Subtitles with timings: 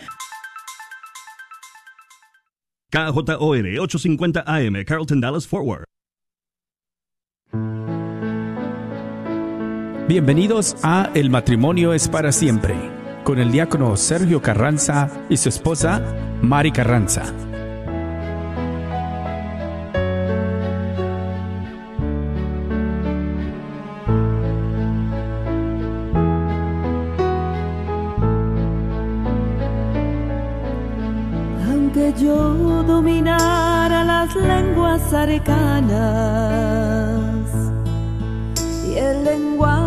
[2.90, 5.84] KJOR 850 AM, Carlton Dallas Forward.
[10.08, 12.76] Bienvenidos a El matrimonio es para siempre,
[13.28, 16.02] con el diácono Sergio Carranza y su esposa
[16.42, 17.24] Mari Carranza.
[31.70, 35.92] Aunque yo dominara las lenguas arcanas
[38.88, 39.87] y el lenguaje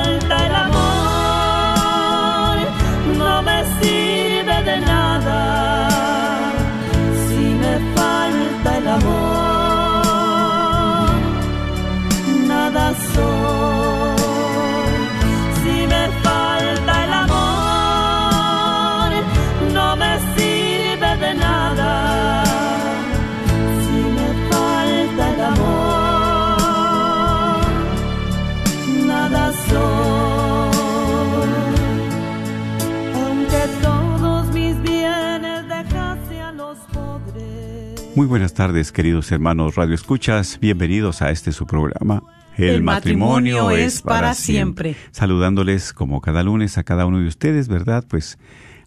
[38.15, 40.59] Muy buenas tardes, queridos hermanos Radio Escuchas.
[40.59, 42.21] Bienvenidos a este su programa.
[42.57, 44.95] El matrimonio es para siempre.
[45.11, 48.05] Saludándoles como cada lunes a cada uno de ustedes, ¿verdad?
[48.07, 48.37] Pues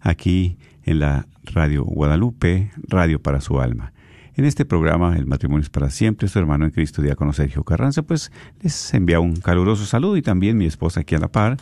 [0.00, 3.92] aquí en la Radio Guadalupe, Radio para su alma.
[4.36, 8.02] En este programa, El matrimonio es para siempre, su hermano en Cristo, diácono Sergio Carranza,
[8.02, 8.30] pues
[8.60, 11.56] les envía un caluroso saludo y también mi esposa aquí a la par,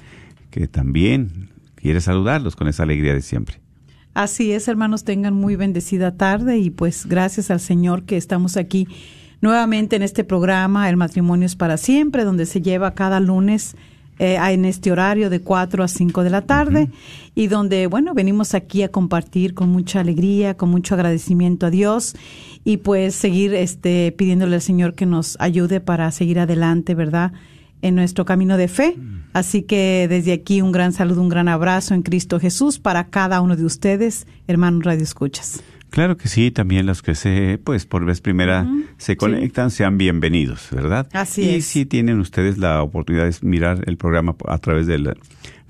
[0.51, 3.61] que también quiere saludarlos con esa alegría de siempre.
[4.15, 8.87] Así es, hermanos, tengan muy bendecida tarde y pues gracias al Señor que estamos aquí
[9.41, 13.75] nuevamente en este programa, El matrimonio es para siempre, donde se lleva cada lunes
[14.19, 16.91] eh, en este horario de 4 a 5 de la tarde
[17.35, 22.15] y donde, bueno, venimos aquí a compartir con mucha alegría, con mucho agradecimiento a Dios
[22.65, 27.33] y pues seguir este, pidiéndole al Señor que nos ayude para seguir adelante, ¿verdad?
[27.81, 28.97] En nuestro camino de fe.
[29.33, 33.41] Así que desde aquí un gran saludo, un gran abrazo en Cristo Jesús para cada
[33.41, 35.63] uno de ustedes, hermanos Radio Escuchas.
[35.93, 38.67] Claro que sí, también los que se, pues por vez primera
[38.97, 41.07] se conectan, sean bienvenidos, ¿verdad?
[41.13, 41.67] Así y es.
[41.67, 45.15] si tienen ustedes la oportunidad de mirar el programa a través del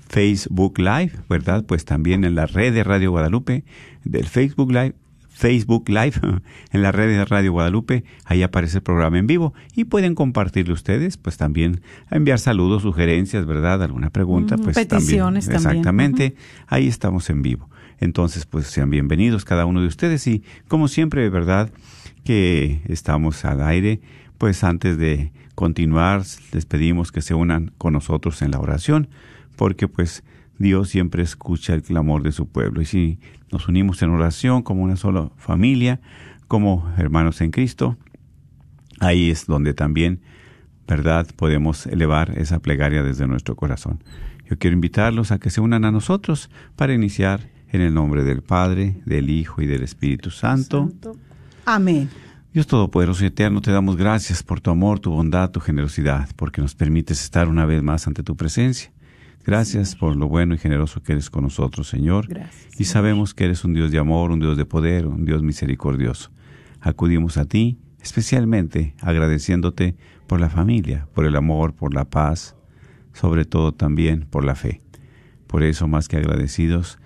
[0.07, 1.65] Facebook Live, ¿verdad?
[1.65, 3.65] Pues también en la red de Radio Guadalupe,
[4.05, 4.93] del Facebook Live,
[5.33, 6.13] Facebook Live,
[6.71, 10.73] en la red de Radio Guadalupe, ahí aparece el programa en vivo y pueden compartirlo
[10.73, 13.83] ustedes, pues también enviar saludos, sugerencias, ¿verdad?
[13.83, 15.67] Alguna pregunta, pues peticiones también.
[15.67, 16.35] Exactamente,
[16.67, 17.69] ahí estamos en vivo.
[17.99, 21.71] Entonces, pues sean bienvenidos cada uno de ustedes y como siempre, ¿verdad?
[22.23, 24.01] Que estamos al aire,
[24.37, 29.07] pues antes de continuar, les pedimos que se unan con nosotros en la oración,
[29.55, 30.23] porque pues
[30.57, 32.81] Dios siempre escucha el clamor de su pueblo.
[32.81, 33.19] Y si
[33.51, 35.99] nos unimos en oración como una sola familia,
[36.47, 37.97] como hermanos en Cristo,
[38.99, 40.21] ahí es donde también,
[40.87, 44.03] ¿verdad?, podemos elevar esa plegaria desde nuestro corazón.
[44.49, 48.43] Yo quiero invitarlos a que se unan a nosotros para iniciar en el nombre del
[48.43, 50.91] Padre, del Hijo y del Espíritu Santo.
[51.65, 52.09] Amén.
[52.53, 56.61] Dios Todopoderoso y Eterno, te damos gracias por tu amor, tu bondad, tu generosidad, porque
[56.61, 58.91] nos permites estar una vez más ante tu presencia.
[59.45, 62.27] Gracias por lo bueno y generoso que eres con nosotros, Señor.
[62.27, 65.43] Gracias, Y sabemos que eres un Dios de amor, un Dios de poder, un Dios
[65.43, 66.31] misericordioso.
[66.79, 69.95] Acudimos a ti, especialmente agradeciéndote
[70.27, 72.55] por la familia, por el amor, por la paz,
[73.11, 74.81] sobre todo también por la fe.
[75.47, 76.97] Por eso, más que agradecidos,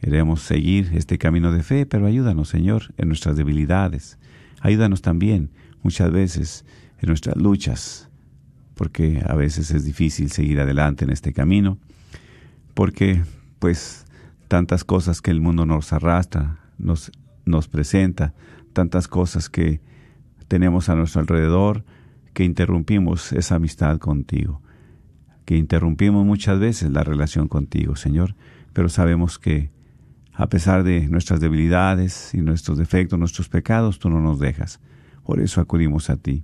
[0.00, 4.18] queremos seguir este camino de fe, pero ayúdanos, Señor, en nuestras debilidades.
[4.60, 5.50] Ayúdanos también,
[5.82, 6.64] muchas veces,
[6.98, 8.10] en nuestras luchas,
[8.74, 11.78] porque a veces es difícil seguir adelante en este camino,
[12.74, 13.22] porque
[13.58, 14.04] pues
[14.48, 17.12] tantas cosas que el mundo nos arrastra, nos,
[17.44, 18.34] nos presenta,
[18.72, 19.80] tantas cosas que
[20.48, 21.84] tenemos a nuestro alrededor,
[22.32, 24.60] que interrumpimos esa amistad contigo,
[25.44, 28.34] que interrumpimos muchas veces la relación contigo, Señor,
[28.72, 29.70] pero sabemos que
[30.32, 34.80] a pesar de nuestras debilidades y nuestros defectos, nuestros pecados, tú no nos dejas.
[35.24, 36.42] Por eso acudimos a ti,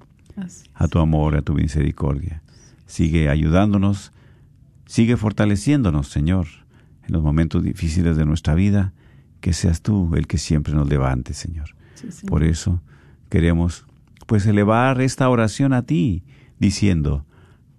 [0.74, 2.42] a tu amor, a tu misericordia.
[2.86, 4.12] sigue ayudándonos,
[4.86, 6.46] sigue fortaleciéndonos, Señor,
[7.06, 8.92] en los momentos difíciles de nuestra vida,
[9.40, 11.76] que seas tú el que siempre nos levante, Señor.
[12.26, 12.82] Por eso
[13.28, 13.86] queremos
[14.26, 16.22] pues elevar esta oración a ti,
[16.58, 17.24] diciendo,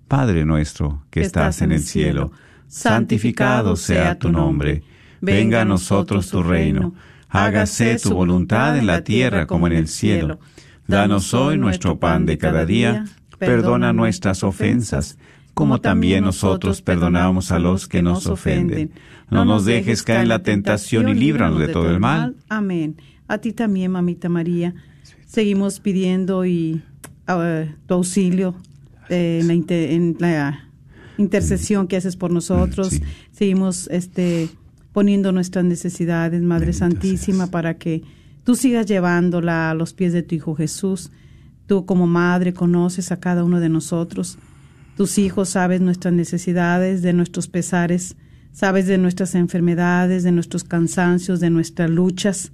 [0.08, 2.32] Padre nuestro que, estás, en el cielo,
[2.68, 4.84] santificado sea tu nombre,
[5.22, 6.94] venga a nosotros tu reino,
[7.30, 10.40] hágase tu voluntad en la tierra como en el cielo.
[10.88, 13.06] Danos hoy nuestro pan de cada día,
[13.38, 15.18] perdona nuestras ofensas,
[15.54, 18.92] como también nosotros perdonamos a los que nos ofenden.
[19.30, 22.36] No nos dejes caer en la tentación y líbranos de todo el mal.
[22.50, 22.98] Amén.
[23.28, 24.74] A ti también, mamita María.
[25.26, 26.82] Seguimos pidiendo y
[27.30, 28.56] uh, tu auxilio
[29.10, 30.70] eh, en, la en, la
[31.18, 33.00] intercesión que haces por nosotros.
[33.32, 34.50] Seguimos este,
[34.92, 38.04] poniendo nuestras necesidades, Madre Santísima, para que
[38.44, 41.12] tú sigas llevándola a los pies de tu Hijo Jesús.
[41.68, 44.38] Tú como madre conoces a cada uno de nosotros.
[44.98, 48.18] Tus hijos sabes nuestras necesidades, de nuestros pesares,
[48.52, 52.52] sabes de nuestras enfermedades, de nuestros cansancios, de nuestras luchas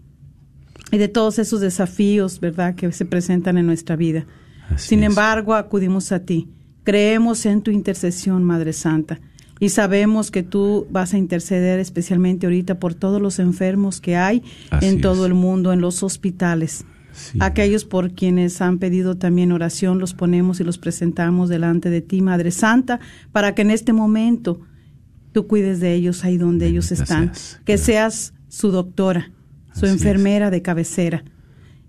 [0.92, 4.26] y de todos esos desafíos, ¿verdad?, que se presentan en nuestra vida.
[4.76, 6.50] Sin embargo, acudimos a ti.
[6.84, 9.20] Creemos en tu intercesión, Madre Santa,
[9.60, 14.44] y sabemos que tú vas a interceder especialmente ahorita por todos los enfermos que hay
[14.82, 16.86] en todo el mundo, en los hospitales.
[17.40, 22.22] Aquellos por quienes han pedido también oración, los ponemos y los presentamos delante de ti,
[22.22, 23.00] Madre Santa,
[23.32, 24.62] para que en este momento
[25.32, 27.32] tú cuides de ellos ahí donde ellos están,
[27.66, 29.32] que seas su doctora,
[29.74, 31.24] su enfermera de cabecera,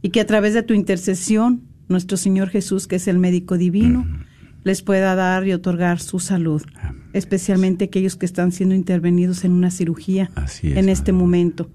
[0.01, 4.07] y que a través de tu intercesión, nuestro Señor Jesús, que es el médico divino,
[4.65, 6.63] les pueda dar y otorgar su salud,
[7.13, 10.31] especialmente aquellos que están siendo intervenidos en una cirugía
[10.63, 11.71] en este momento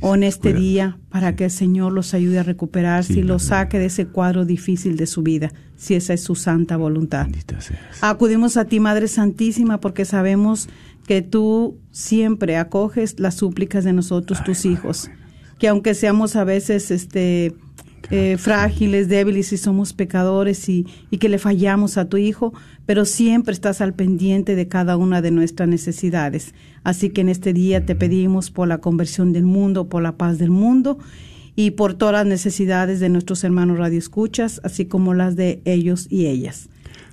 [0.00, 3.78] o en este día para que el Señor los ayude a recuperarse y los saque
[3.78, 7.28] de ese cuadro difícil de su vida, si esa es su santa voluntad.
[8.00, 10.68] Acudimos a ti, Madre Santísima, porque sabemos
[11.06, 15.10] que tú siempre acoges las súplicas de nosotros, tus hijos,
[15.58, 17.54] que aunque seamos a veces este
[18.10, 22.54] eh, frágiles, débiles y somos pecadores y, y, que le fallamos a tu Hijo,
[22.86, 26.54] pero siempre estás al pendiente de cada una de nuestras necesidades.
[26.84, 30.38] Así que en este día te pedimos por la conversión del mundo, por la paz
[30.38, 30.98] del mundo
[31.54, 36.26] y por todas las necesidades de nuestros hermanos radioescuchas, así como las de ellos y
[36.26, 36.68] ellas.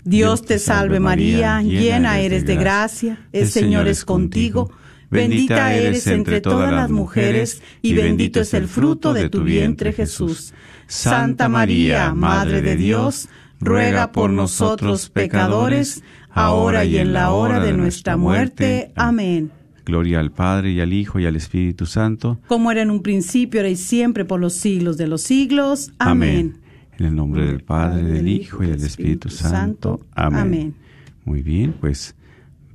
[0.05, 4.69] Dios te salve María, llena eres de gracia, el Señor es contigo.
[5.15, 10.53] Bendita eres entre todas las mujeres y bendito es el fruto de tu vientre Jesús.
[10.87, 13.29] Santa María, Madre de Dios,
[13.59, 18.91] ruega por nosotros pecadores, ahora y en la hora de nuestra muerte.
[18.95, 19.51] Amén.
[19.85, 22.39] Gloria al Padre y al Hijo y al Espíritu Santo.
[22.47, 25.91] Como era en un principio, ahora y siempre, por los siglos de los siglos.
[25.99, 26.57] Amén.
[26.97, 29.99] En el nombre del Padre, del Hijo y del Espíritu Santo.
[30.15, 30.75] Amén.
[31.23, 32.15] Muy bien, pues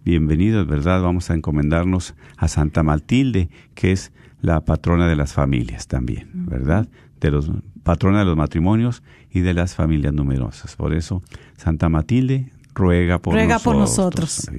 [0.05, 1.03] bienvenidos, ¿verdad?
[1.03, 6.89] Vamos a encomendarnos a Santa Matilde, que es la patrona de las familias también, ¿verdad?
[7.21, 7.51] De los
[7.83, 10.77] patrona de los matrimonios y de las familias numerosas.
[10.77, 11.23] Por eso,
[11.57, 13.65] Santa Matilde ruega por ruega nosotros.
[13.65, 14.51] por nosotros.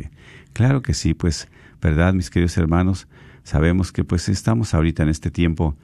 [0.54, 1.48] Claro que sí, pues,
[1.82, 3.08] ¿verdad, mis queridos hermanos?
[3.44, 5.76] Sabemos que pues estamos ahorita en este tiempo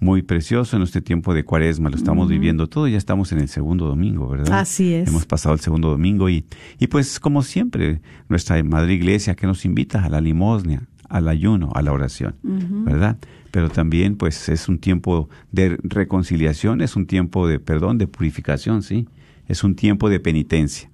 [0.00, 3.48] muy precioso, en este tiempo de cuaresma, lo estamos viviendo todo, ya estamos en el
[3.48, 4.60] segundo domingo, ¿verdad?
[4.60, 5.08] Así es.
[5.08, 6.46] Hemos pasado el segundo domingo y,
[6.78, 11.70] y pues como siempre, nuestra Madre Iglesia que nos invita a la limosna, al ayuno,
[11.74, 13.18] a la oración, ¿verdad?
[13.50, 18.82] Pero también pues es un tiempo de reconciliación, es un tiempo de perdón, de purificación,
[18.82, 19.06] ¿sí?
[19.48, 20.88] Es un tiempo de penitencia.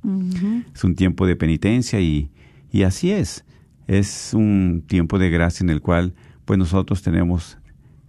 [0.74, 2.30] Es un tiempo de penitencia y,
[2.72, 3.44] y así es.
[3.86, 6.14] Es un tiempo de gracia en el cual
[6.46, 7.58] pues nosotros tenemos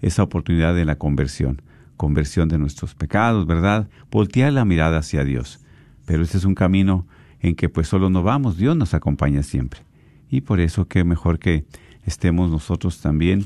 [0.01, 1.61] esa oportunidad de la conversión,
[1.95, 3.87] conversión de nuestros pecados, ¿verdad?
[4.11, 5.59] Voltear la mirada hacia Dios.
[6.05, 7.05] Pero este es un camino
[7.41, 9.81] en que pues solo no vamos, Dios nos acompaña siempre.
[10.29, 11.65] Y por eso que mejor que
[12.05, 13.45] estemos nosotros también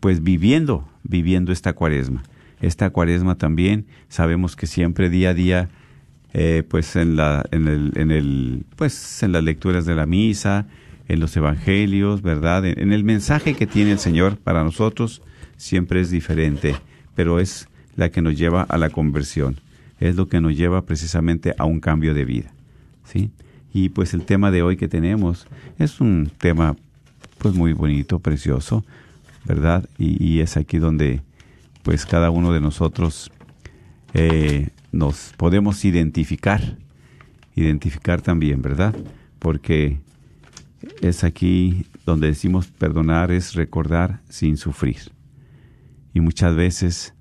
[0.00, 2.22] pues viviendo, viviendo esta cuaresma.
[2.60, 5.68] Esta cuaresma también sabemos que siempre día a día
[6.32, 10.68] eh, pues en la en el pues en las lecturas de la misa
[11.08, 15.22] en los evangelios verdad en, el mensaje que tiene el Señor para nosotros
[15.60, 16.74] siempre es diferente
[17.14, 19.60] pero es la que nos lleva a la conversión
[19.98, 22.52] es lo que nos lleva precisamente a un cambio de vida
[23.04, 23.30] sí
[23.72, 25.46] y pues el tema de hoy que tenemos
[25.78, 26.76] es un tema
[27.40, 28.84] pues muy bonito, precioso,
[29.44, 29.88] ¿verdad?
[29.98, 31.22] Y, es aquí donde
[31.82, 33.32] pues cada uno de nosotros
[34.12, 36.76] eh, nos podemos identificar,
[37.54, 38.94] identificar también, ¿verdad?
[39.38, 39.98] Porque
[41.00, 44.98] es aquí donde decimos perdonar es recordar sin sufrir.
[46.20, 47.14] Y muchas veces,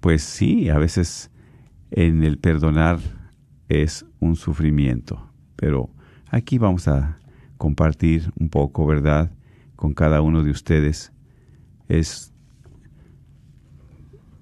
[0.00, 1.30] pues sí, a veces
[1.92, 2.98] en el perdonar
[3.68, 5.88] es un sufrimiento, pero
[6.30, 7.16] aquí vamos a
[7.58, 9.30] compartir un poco, ¿verdad?
[9.76, 11.12] Con cada uno de ustedes.
[11.88, 12.32] Es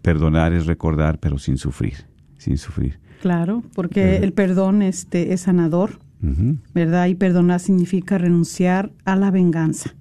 [0.01, 2.07] perdonar, es recordar, pero sin sufrir,
[2.39, 2.99] sin sufrir.
[3.21, 5.99] Claro, porque el perdón este, es sanador.
[6.73, 7.09] ¿verdad?
[7.09, 9.95] Y perdonar significa renunciar a la venganza.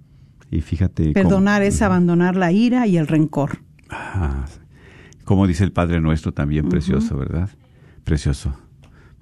[0.50, 1.04] Y fíjate.
[1.06, 3.64] cómo- Perdonar es abandonar la ira y el rencor.
[3.92, 4.46] Ah,
[5.26, 7.50] como dice el Padre Nuestro, también precioso, ¿verdad?
[8.04, 8.54] Precioso.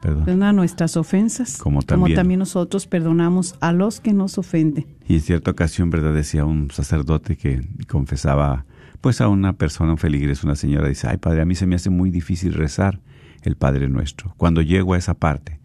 [0.02, 0.24] Perdón.
[0.24, 4.86] Perdonar nuestras ofensas, Como también- nosotros perdonamos a los que nos ofenden.
[5.08, 6.14] Y en cierta ocasión, ¿verdad?
[6.14, 8.66] Decía un sacerdote que confesaba,
[9.02, 11.76] pues a una persona, un feligres, una señora, dice, ay Padre, a mí se me
[11.76, 13.02] hace muy difícil rezar
[13.42, 14.34] el Padre Nuestro.
[14.38, 15.59] Cuando llego a esa parte,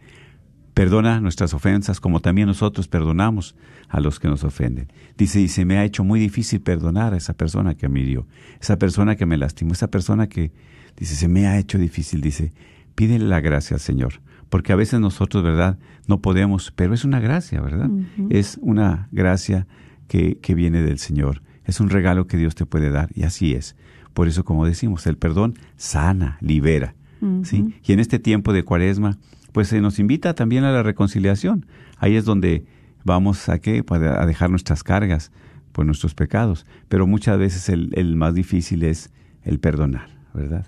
[0.74, 3.54] perdona nuestras ofensas como también nosotros perdonamos
[3.88, 4.88] a los que nos ofenden.
[5.16, 8.26] Dice, y se me ha hecho muy difícil perdonar a esa persona que me hirió,
[8.60, 10.52] esa persona que me lastimó, esa persona que,
[10.96, 12.52] dice, se me ha hecho difícil, dice,
[12.96, 14.14] pídele la gracia al Señor,
[14.50, 15.78] porque a veces nosotros, ¿verdad?
[16.08, 17.90] No podemos, pero es una gracia, ¿verdad?
[18.28, 19.66] Es una gracia
[20.08, 23.54] que, que viene del Señor, es un regalo que Dios te puede dar, y así
[23.54, 23.76] es.
[24.12, 26.94] Por eso, como decimos, el perdón sana, libera,
[27.42, 27.74] ¿sí?
[27.84, 29.18] Y en este tiempo de cuaresma,
[29.54, 31.64] pues se nos invita también a la reconciliación.
[31.98, 32.64] Ahí es donde
[33.04, 33.84] vamos a qué?
[33.84, 35.30] Pues a dejar nuestras cargas
[35.70, 36.66] por nuestros pecados.
[36.88, 39.12] Pero muchas veces el, el más difícil es
[39.44, 40.66] el perdonar, ¿verdad?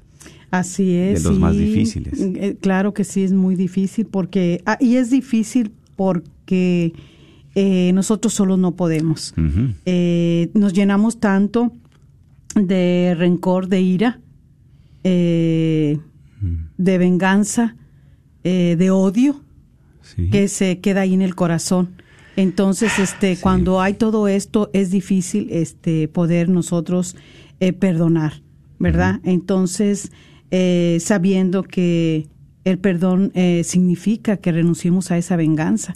[0.52, 1.24] Así es.
[1.24, 2.20] De los más difíciles.
[2.20, 6.92] Eh, Claro que sí, es muy difícil porque, ah, y es difícil porque
[7.56, 9.34] eh, nosotros solos no podemos.
[9.84, 11.72] Eh, nos llenamos tanto
[12.54, 14.20] de rencor, de ira,
[15.02, 15.98] eh,
[16.78, 17.74] de venganza,
[18.46, 19.40] eh, de odio,
[20.02, 20.30] Sí.
[20.30, 21.96] que se queda ahí en el corazón.
[22.36, 27.16] Entonces, este, cuando hay todo esto, es difícil, este, poder nosotros
[27.58, 28.42] eh, perdonar,
[28.78, 29.20] ¿verdad?
[29.24, 30.12] Entonces,
[30.52, 32.28] eh, sabiendo que
[32.64, 35.94] el perdón eh, significa que renunciemos a esa venganza.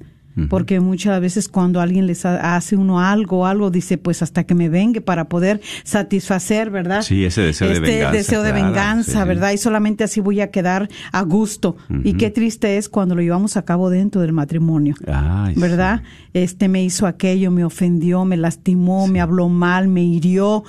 [0.48, 4.54] Porque muchas veces cuando alguien les ha- hace uno algo, algo, dice, pues hasta que
[4.54, 7.02] me vengue para poder satisfacer, ¿verdad?
[7.02, 9.28] Sí, ese deseo de este venganza, deseo de claro, venganza, sí, sí.
[9.28, 9.52] ¿verdad?
[9.52, 11.76] Y solamente así voy a quedar a gusto.
[12.04, 14.94] Y qué triste es cuando lo llevamos a cabo dentro del matrimonio.
[15.06, 15.60] Ay, sí.
[15.60, 16.02] ¿Verdad?
[16.32, 20.64] Este me hizo aquello, me ofendió, me lastimó, me habló mal, me hirió,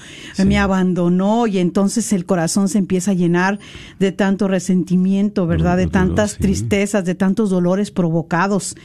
[0.46, 3.60] me abandonó y entonces el corazón se empieza a llenar
[4.00, 5.78] de tanto resentimiento, ¿verdad?
[5.78, 8.76] de Dolor, tantas tristezas, de tantos dolores provocados.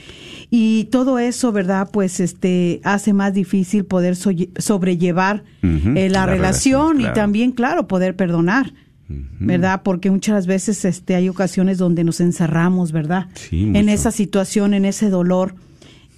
[0.51, 1.91] Y todo eso, ¿verdad?
[1.93, 7.89] Pues este hace más difícil poder sobrellevar eh, la, la relación, relación, y también, claro,
[7.89, 8.73] poder perdonar.
[9.09, 9.83] ¿Verdad?
[9.85, 13.29] Porque muchas veces este hay ocasiones donde nos encerramos, ¿verdad?
[13.35, 13.91] Sí, en mucho.
[13.91, 15.55] esa situación, en ese dolor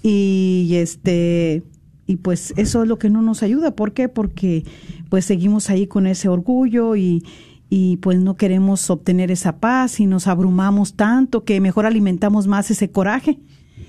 [0.03, 1.65] y este
[2.07, 4.09] y pues eso es lo que no nos ayuda, ¿por qué?
[4.09, 4.65] Porque
[5.11, 7.23] pues seguimos ahí con ese orgullo y
[7.71, 12.71] y pues no queremos obtener esa paz y nos abrumamos tanto que mejor alimentamos más
[12.71, 13.39] ese coraje.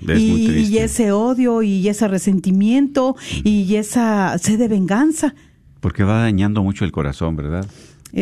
[0.02, 0.72] Es muy y, triste.
[0.72, 5.34] y ese odio y ese resentimiento y esa sed de venganza.
[5.80, 7.66] Porque va dañando mucho el corazón, ¿verdad?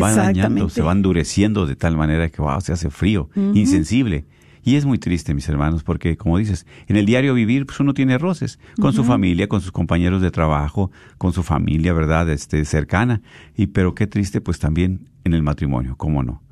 [0.01, 4.27] Va dañando, se va endureciendo de tal manera que, wow, se hace frío, insensible.
[4.63, 7.95] Y es muy triste, mis hermanos, porque, como dices, en el diario vivir, pues uno
[7.95, 12.29] tiene roces con su familia, con sus compañeros de trabajo, con su familia, ¿verdad?
[12.29, 13.23] Este, cercana.
[13.57, 16.43] Y, pero qué triste, pues también en el matrimonio, ¿cómo no?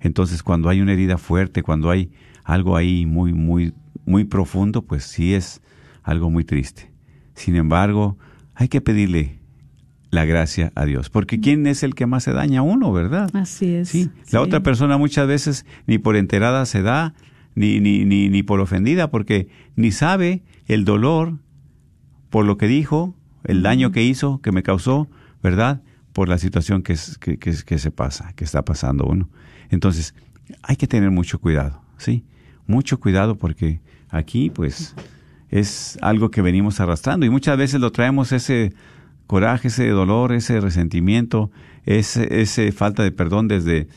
[0.00, 2.10] Entonces, cuando hay una herida fuerte, cuando hay
[2.44, 3.74] algo ahí muy, muy,
[4.08, 5.60] muy profundo, pues sí es
[6.02, 6.90] algo muy triste.
[7.34, 8.16] Sin embargo,
[8.54, 9.38] hay que pedirle
[10.10, 13.28] la gracia a Dios, porque ¿quién es el que más se daña a uno, verdad?
[13.34, 13.90] Así es.
[13.90, 14.36] Sí, la Sí.
[14.38, 17.14] otra persona muchas veces ni por enterada se da,
[17.54, 21.34] ni, ni, ni, ni por ofendida, porque ni sabe el dolor
[22.30, 25.08] por lo que dijo, el daño que hizo, que me causó,
[25.42, 25.82] ¿verdad?
[26.12, 29.28] Por la situación que, es- que, que, que se pasa, que está pasando uno.
[29.70, 30.14] Entonces,
[30.62, 32.24] hay que tener mucho cuidado, ¿sí?
[32.66, 34.94] Mucho cuidado porque aquí, pues,
[35.50, 38.72] es algo que venimos arrastrando y muchas veces lo traemos ese
[39.26, 41.50] coraje, ese dolor, ese resentimiento,
[41.84, 43.88] ese, ese falta de perdón desde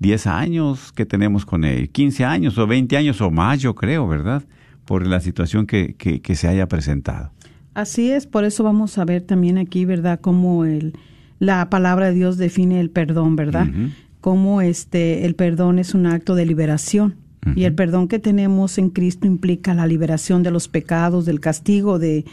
[0.00, 4.08] 10 años que tenemos con él, 15 años o 20 años o más, yo creo,
[4.08, 4.44] ¿verdad?
[4.84, 7.32] Por la situación que, que, que se haya presentado.
[7.74, 10.94] Así es, por eso vamos a ver también aquí, ¿verdad?, cómo el,
[11.38, 13.68] la palabra de Dios define el perdón, ¿verdad?
[13.68, 13.90] Ujú.
[14.20, 17.14] Cómo este, el perdón es un acto de liberación.
[17.56, 21.98] Y el perdón que tenemos en Cristo implica la liberación de los pecados, del castigo,
[21.98, 22.24] de,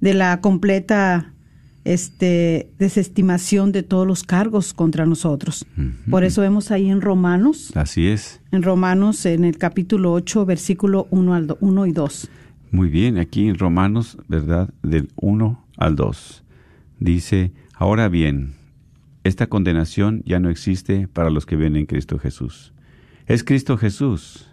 [0.00, 1.32] de la completa
[1.84, 5.66] este, desestimación de todos los cargos contra nosotros.
[6.10, 8.40] Por eso vemos ahí en Romanos, Así es.
[8.50, 12.28] en Romanos, en el capítulo 8, versículo 1, al do- 1 y 2.
[12.72, 14.70] Muy bien, aquí en Romanos, ¿verdad?
[14.82, 16.42] Del 1 al 2.
[16.98, 18.54] Dice, ahora bien,
[19.22, 22.72] esta condenación ya no existe para los que vienen en Cristo Jesús.
[23.26, 24.46] Es Cristo Jesús,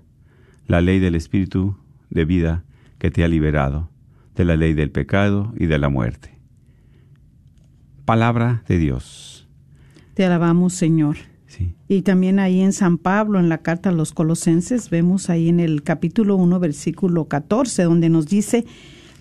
[0.65, 1.77] la ley del Espíritu
[2.09, 2.63] de vida
[2.97, 3.91] que te ha liberado
[4.35, 6.39] de la ley del pecado y de la muerte.
[8.03, 9.47] Palabra de Dios.
[10.15, 11.17] Te alabamos, Señor.
[11.45, 11.75] Sí.
[11.87, 15.59] Y también ahí en San Pablo, en la carta a los colosenses, vemos ahí en
[15.59, 18.65] el capítulo 1, versículo 14, donde nos dice,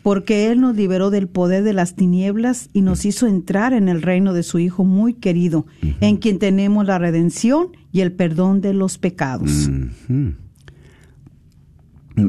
[0.02, 4.00] porque Él nos liberó del poder de las tinieblas y nos hizo entrar en el
[4.00, 5.66] reino de su Hijo muy querido,
[6.00, 9.68] en quien tenemos la redención y el perdón de los pecados.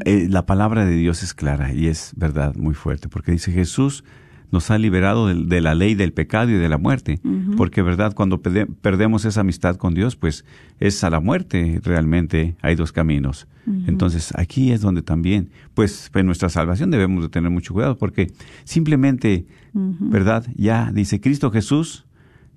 [0.06, 4.04] Eh, La palabra de Dios es clara y es verdad muy fuerte, porque dice Jesús
[4.52, 7.20] nos ha liberado de, de la ley del pecado y de la muerte,
[7.58, 10.46] porque verdad cuando perde- perdemos esa amistad con Dios, pues
[10.80, 13.48] es a la muerte realmente hay dos caminos.
[13.88, 18.32] Entonces aquí es donde también, pues en nuestra salvación debemos de tener mucho cuidado, porque
[18.64, 22.06] simplemente, verdad, ya dice Cristo Jesús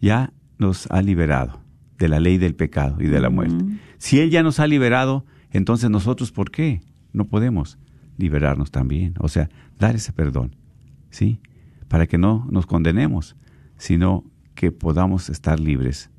[0.01, 1.61] ya nos ha liberado
[1.99, 3.65] de la ley del pecado y de la muerte.
[3.99, 7.79] Si Él ya nos ha liberado, entonces nosotros, ¿por qué no podemos
[8.19, 9.15] liberarnos también?
[9.19, 9.49] O sea,
[9.79, 10.57] dar ese perdón,
[11.11, 11.41] ¿sí?
[11.89, 13.37] Para que no nos condenemos,
[13.79, 14.25] sino
[14.55, 16.11] que podamos estar libres.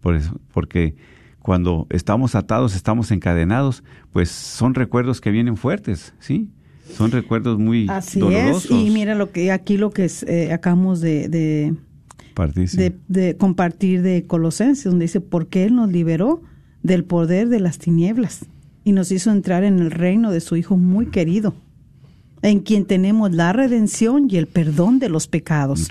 [0.00, 0.94] Por eso, porque
[1.40, 3.82] cuando estamos atados, estamos encadenados,
[4.12, 6.50] pues son recuerdos que vienen fuertes, ¿sí?
[6.94, 8.64] Son recuerdos muy Así dolorosos.
[8.66, 8.70] es.
[8.70, 11.74] Y mira lo que aquí lo que es, eh, acabamos de, de,
[12.72, 12.76] Sí.
[12.78, 16.42] de- de compartir de Colosenses, donde dice, porque Él nos liberó
[16.82, 18.46] del poder de las tinieblas
[18.84, 21.54] y nos hizo entrar en el reino de su Hijo muy querido,
[22.40, 25.88] en quien tenemos la redención y el perdón de los pecados.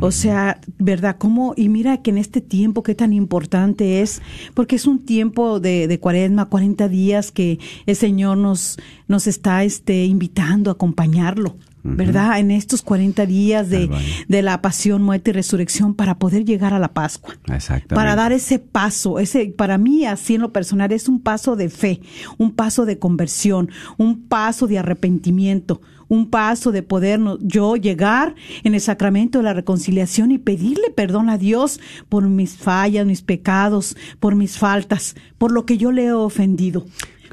[0.00, 1.14] O sea, ¿verdad?
[1.18, 1.54] ¿Cómo?
[1.56, 4.20] Y mira que en este tiempo qué tan importante es,
[4.54, 9.62] porque es un tiempo de, de cuaresma, 40 días que el Señor nos, nos está
[9.62, 11.56] este, invitando a acompañarlo.
[11.86, 12.38] ¿Verdad?
[12.38, 13.90] En estos 40 días de,
[14.26, 17.34] de la pasión, muerte y resurrección para poder llegar a la Pascua.
[17.44, 17.94] Exactamente.
[17.94, 21.68] Para dar ese paso, ese para mí así en lo personal es un paso de
[21.68, 22.00] fe,
[22.38, 28.74] un paso de conversión, un paso de arrepentimiento, un paso de poder yo llegar en
[28.74, 33.96] el sacramento de la reconciliación y pedirle perdón a Dios por mis fallas, mis pecados,
[34.20, 36.86] por mis faltas, por lo que yo le he ofendido,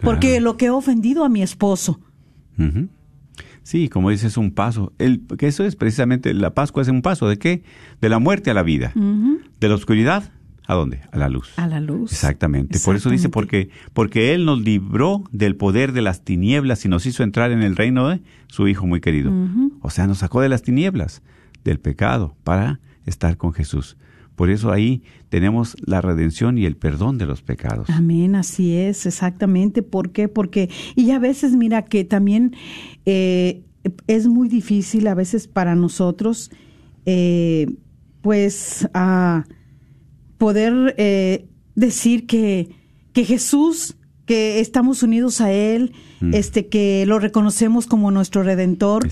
[0.04, 2.00] porque lo que he ofendido a mi esposo.
[3.64, 4.94] Sí, como dices, un paso.
[4.98, 7.28] El, que eso es precisamente, la Pascua es un paso.
[7.28, 7.64] ¿De qué?
[8.02, 8.92] De la muerte a la vida.
[8.96, 10.32] De la oscuridad,
[10.66, 11.02] ¿a dónde?
[11.12, 11.54] A la luz.
[11.58, 12.12] A la luz.
[12.12, 12.80] Exactamente.
[12.80, 17.06] Por eso dice, porque, porque Él nos libró del poder de las tinieblas y nos
[17.06, 19.32] hizo entrar en el reino de su Hijo muy querido.
[19.82, 21.22] O sea, nos sacó de las tinieblas,
[21.64, 23.98] del pecado, para estar con Jesús.
[24.42, 27.88] Por eso ahí tenemos la redención y el perdón de los pecados.
[27.92, 29.84] Amén, así es, exactamente.
[29.84, 30.30] ¿Por qué?
[30.30, 32.56] Porque, y a veces, mira, que también
[33.06, 33.62] eh,
[34.08, 36.50] es muy difícil a veces para nosotros,
[37.06, 37.68] eh,
[38.24, 39.44] pues, a
[40.40, 42.72] poder eh, decir que,
[43.14, 43.96] que Jesús,
[44.32, 45.92] que estamos unidos a Él,
[46.22, 46.36] Mm.
[46.36, 49.08] este, que lo reconocemos como nuestro Redentor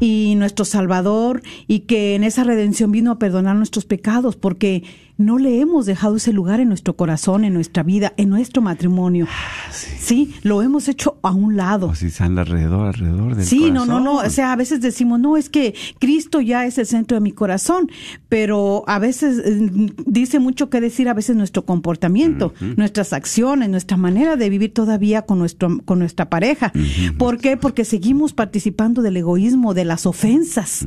[0.00, 4.82] Y nuestro Salvador, y que en esa redención vino a perdonar nuestros pecados, porque
[5.18, 9.26] no le hemos dejado ese lugar en nuestro corazón, en nuestra vida, en nuestro matrimonio.
[9.70, 10.34] sí.
[10.42, 11.88] lo hemos hecho a un lado.
[11.88, 14.16] O si están alrededor, alrededor del Sí, no, no, no.
[14.16, 17.32] O sea, a veces decimos, no, es que Cristo ya es el centro de mi
[17.32, 17.90] corazón,
[18.28, 19.70] pero a veces eh,
[20.06, 25.22] dice mucho que decir a veces nuestro comportamiento, nuestras acciones, nuestra manera de vivir todavía
[25.22, 26.72] con nuestro, con nuestra pareja.
[27.18, 27.56] ¿Por qué?
[27.56, 30.86] Porque seguimos participando del egoísmo, de las ofensas.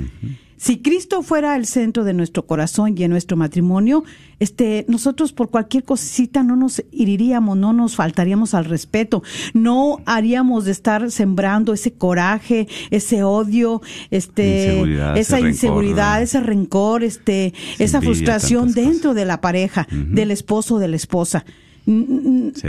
[0.59, 4.03] Si Cristo fuera el centro de nuestro corazón y en nuestro matrimonio,
[4.39, 10.65] este, nosotros por cualquier cosita no nos hiriríamos, no nos faltaríamos al respeto, no haríamos
[10.65, 18.01] de estar sembrando ese coraje, ese odio, este, Inseguridad, esa inseguridad, ese rencor, este, esa
[18.01, 21.45] frustración dentro de la pareja, del esposo o de la esposa.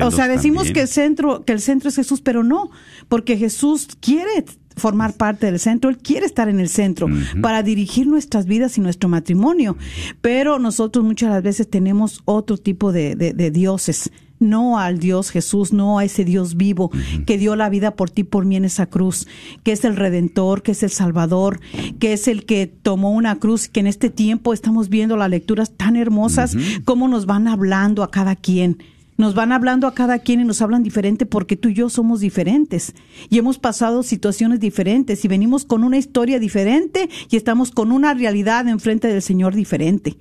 [0.01, 0.75] O sea, decimos también.
[0.75, 2.71] que el centro, que el centro es Jesús, pero no,
[3.09, 4.45] porque Jesús quiere
[4.77, 7.07] formar parte del centro, Él quiere estar en el centro
[7.43, 9.77] para dirigir nuestras vidas y nuestro matrimonio.
[10.21, 14.11] Pero nosotros muchas las veces tenemos otro tipo de, de- de dioses.
[14.39, 16.91] No al Dios Jesús, no a ese Dios vivo
[17.27, 19.27] que dio la vida por ti, por mí en esa cruz,
[19.65, 21.61] que es el Redentor, que es el Salvador,
[21.99, 25.73] que es el que tomó una cruz, que en este tiempo estamos viendo las lecturas
[25.77, 26.57] tan hermosas,
[26.87, 28.79] cómo nos van hablando a cada quien.
[29.21, 32.21] Nos van hablando a cada quien y nos hablan diferente porque tú y yo somos
[32.21, 32.95] diferentes
[33.29, 38.15] y hemos pasado situaciones diferentes y venimos con una historia diferente y estamos con una
[38.15, 40.17] realidad enfrente del Señor diferente.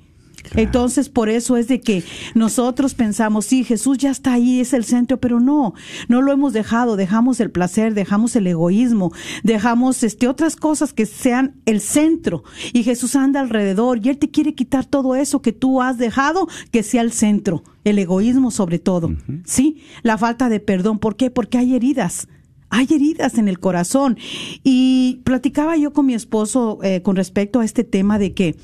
[0.56, 2.04] Entonces, por eso es de que
[2.36, 5.74] nosotros pensamos, sí, Jesús ya está ahí, es el centro, pero no,
[6.08, 9.12] no lo hemos dejado, dejamos el placer, dejamos el egoísmo,
[9.44, 14.30] dejamos este otras cosas que sean el centro y Jesús anda alrededor y él te
[14.30, 18.80] quiere quitar todo eso que tú has dejado que sea el centro, el egoísmo sobre
[18.80, 19.12] todo.
[19.46, 21.30] Sí, la falta de perdón, ¿por qué?
[21.30, 22.28] Porque hay heridas.
[22.70, 24.18] hay heridas en el corazón.
[24.64, 28.56] Y platicaba yo con mi esposo eh, con respecto a este tema de que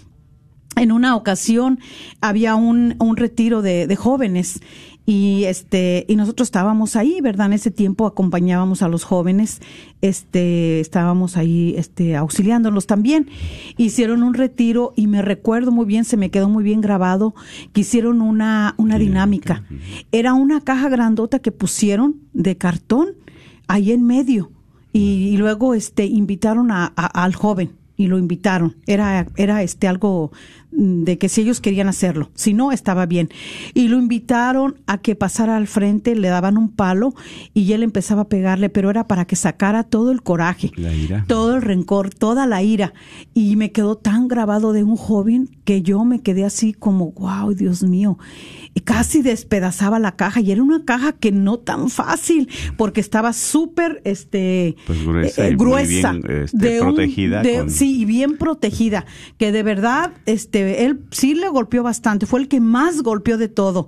[0.75, 1.79] en una ocasión
[2.21, 4.59] había un, un retiro de, de jóvenes
[5.07, 9.61] y este y nosotros estábamos ahí verdad en ese tiempo acompañábamos a los jóvenes
[10.01, 13.29] este estábamos ahí este auxiliándolos también.
[13.77, 17.35] Hicieron un retiro y me recuerdo muy bien se me quedó muy bien grabado
[17.71, 19.63] que hicieron una una dinámica.
[20.11, 23.09] era una caja grandota que pusieron de cartón
[23.67, 24.51] ahí en medio
[24.91, 28.75] y, y luego este invitaron a, a- al joven y lo invitaron.
[28.87, 30.31] Era, era este algo
[30.77, 33.29] de que si ellos querían hacerlo, si no, estaba bien.
[33.73, 37.13] Y lo invitaron a que pasara al frente, le daban un palo
[37.53, 41.23] y él empezaba a pegarle, pero era para que sacara todo el coraje, La ira.
[41.27, 42.93] todo el rencor, toda la ira.
[43.33, 47.53] Y me quedó tan grabado de un joven que yo me quedé así como, wow,
[47.53, 48.17] Dios mío.
[48.73, 53.31] Y casi despedazaba la caja y era una caja que no tan fácil porque estaba
[53.31, 59.05] súper, este, Pues gruesa eh, gruesa, bien, este, protegida de- con- sí, y bien protegida,
[59.37, 63.47] que de verdad, este, él sí le golpeó bastante, fue el que más golpeó de
[63.49, 63.87] todo.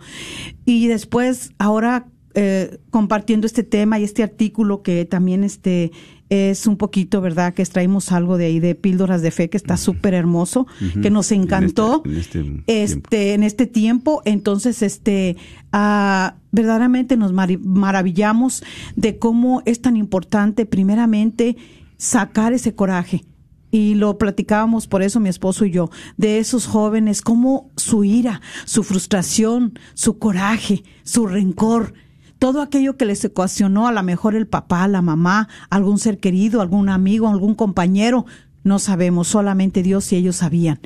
[0.65, 5.91] Y después, ahora eh, compartiendo este tema y este artículo que también este
[6.29, 7.53] es un poquito, ¿verdad?
[7.53, 10.67] Que extraímos algo de ahí de píldoras de fe que está súper hermoso,
[11.01, 12.63] que nos En encantó este- en este tiempo.
[12.67, 15.37] este en este tiempo entonces este
[15.71, 18.61] ah, verdaderamente nos maravillamos
[18.97, 21.55] de cómo es tan importante primeramente
[21.97, 23.23] sacar ese coraje
[23.71, 28.41] y lo platicábamos por eso mi esposo y yo de esos jóvenes cómo su ira
[28.65, 31.93] su frustración su coraje su rencor
[32.39, 36.61] todo aquello que les ocasionó a lo mejor el papá, la mamá, algún ser querido,
[36.61, 38.27] algún amigo, algún compañero,
[38.63, 40.79] no sabemos, solamente Dios y ellos sabían.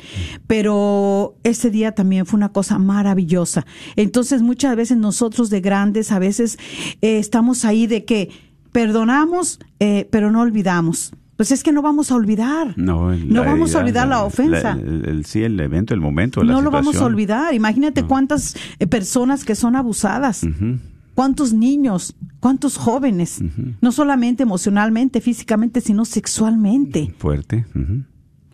[0.48, 3.66] Pero ese día también fue una cosa maravillosa.
[3.96, 6.58] Entonces muchas veces nosotros de grandes, a veces
[7.02, 8.30] eh, estamos ahí de que
[8.72, 11.12] perdonamos, eh, pero no olvidamos.
[11.42, 12.76] Pues es que no vamos a olvidar.
[12.78, 14.74] No, el- No vamos a olvidar la ofensa.
[14.74, 17.56] el, el- sí, el evento, el momento, la no lo vamos a olvidar.
[17.56, 20.46] Imagínate cuántas eh, personas que son abusadas.
[21.16, 22.16] ¿Cuántos niños?
[22.40, 23.42] ¿Cuántos jóvenes?
[23.82, 27.12] No solamente emocionalmente, físicamente, sino sexualmente.
[27.18, 27.66] Fuerte.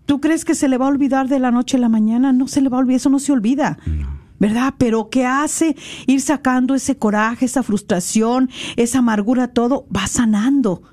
[0.05, 2.31] ¿Tú crees que se le va a olvidar de la noche a la mañana?
[2.31, 3.77] No se le va a olvidar, eso no se olvida.
[4.39, 4.75] ¿Verdad?
[4.77, 9.87] Pero ¿qué hace ir sacando ese coraje, esa frustración, esa amargura, todo?
[9.95, 10.83] Va sanando.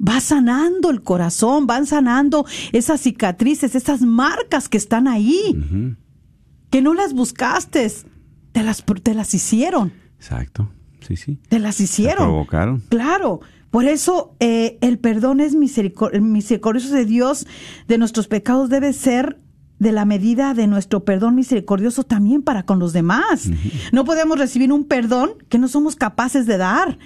[0.00, 5.96] Va sanando el corazón, van sanando esas cicatrices, esas marcas que están ahí.
[6.70, 7.90] Que no las buscaste,
[8.52, 9.92] te las, te las hicieron.
[10.16, 10.70] Exacto.
[11.06, 11.38] Sí, sí.
[11.48, 12.26] Te las hicieron.
[12.26, 12.82] provocaron.
[12.88, 13.40] Claro.
[13.70, 17.46] Por eso eh, el perdón es el misericordioso de Dios
[17.88, 19.38] de nuestros pecados debe ser
[19.78, 23.48] de la medida de nuestro perdón misericordioso también para con los demás.
[23.92, 26.98] No podemos recibir un perdón que no somos capaces de dar.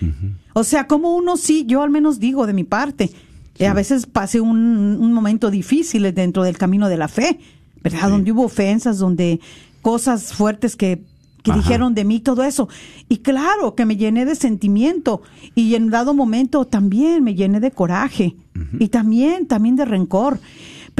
[0.53, 3.11] O sea, como uno sí, yo al menos digo de mi parte,
[3.59, 7.41] eh, a veces pasé un, un momento difícil dentro del camino de la fe,
[7.83, 8.11] ¿verdad?
[8.11, 9.41] Donde hubo ofensas, donde
[9.83, 11.03] cosas fuertes que
[11.45, 12.69] dijeron de mí todo eso.
[13.09, 15.23] Y claro, que me llené de sentimiento
[15.55, 18.37] y en dado momento también me llené de coraje
[18.79, 20.41] y también, también de rencor.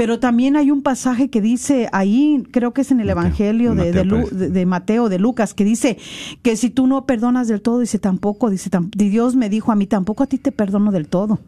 [0.01, 3.21] Pero también hay un pasaje que dice ahí, creo que es en el Mateo.
[3.23, 5.99] Evangelio de, de Mateo, de- de Mateo, de Lucas, que dice
[6.41, 9.77] que si tú no perdonas del todo, dice tampoco, dice, tam- Dios me dijo a
[9.77, 11.41] mí, tampoco a ti te perdono del todo.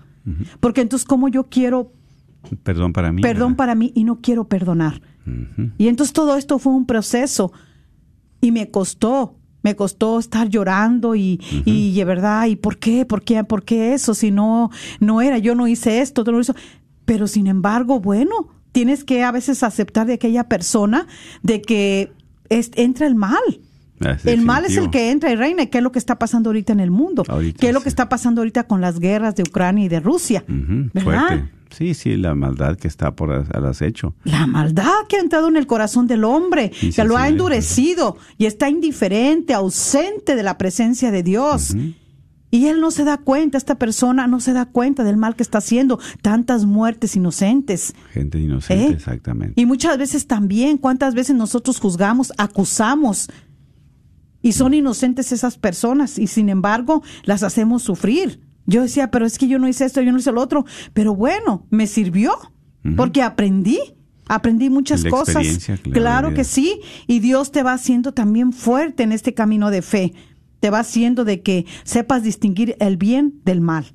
[0.61, 1.93] Porque entonces, ¿cómo yo quiero
[2.63, 3.23] Perdón para mí.
[3.23, 3.57] perdón ¿verdad?
[3.57, 5.01] para mí y no quiero perdonar?
[5.79, 7.53] Y entonces todo esto fue un proceso
[8.43, 13.07] y me costó, me costó estar llorando y, y de verdad, ¿y por qué?
[13.07, 13.45] ¿Por qué?
[13.45, 14.13] ¿Por qué eso?
[14.15, 16.55] Si no, no era, yo no hice esto, no lo hizo.
[17.05, 21.07] Pero sin embargo, bueno, tienes que a veces aceptar de aquella persona
[21.43, 22.13] de que
[22.49, 23.41] es- entra el mal.
[24.01, 25.63] Es El mal es el que entra y reina.
[25.63, 27.23] ¿Y ¿Qué es lo que está pasando ahorita en el mundo?
[27.29, 27.85] Ahorita ¿Qué es lo sí.
[27.85, 30.45] que está pasando ahorita con las guerras de Ucrania y de Rusia?
[31.05, 31.49] Fuerte.
[31.71, 34.15] Sí, sí, la maldad que está por al acecho.
[34.25, 38.47] La maldad que ha entrado en el corazón del hombre, que lo ha endurecido y
[38.47, 41.75] está indiferente, ausente de la presencia de Dios.
[42.55, 45.43] Y él no se da cuenta, esta persona no se da cuenta del mal que
[45.43, 47.95] está haciendo, tantas muertes inocentes.
[48.13, 48.91] Gente inocente, ¿Eh?
[48.91, 49.59] exactamente.
[49.59, 53.31] Y muchas veces también, cuántas veces nosotros juzgamos, acusamos,
[54.43, 58.43] y son inocentes esas personas, y sin embargo las hacemos sufrir.
[58.67, 61.15] Yo decía, pero es que yo no hice esto, yo no hice lo otro, pero
[61.15, 62.35] bueno, me sirvió,
[62.97, 63.79] porque aprendí.
[64.29, 65.47] Aprendí muchas cosas.
[65.93, 66.81] claro, que sí.
[67.07, 70.13] Y Dios te va haciendo también fuerte en este camino de fe.
[70.63, 73.93] Te va haciendo de que sepas distinguir el bien del mal.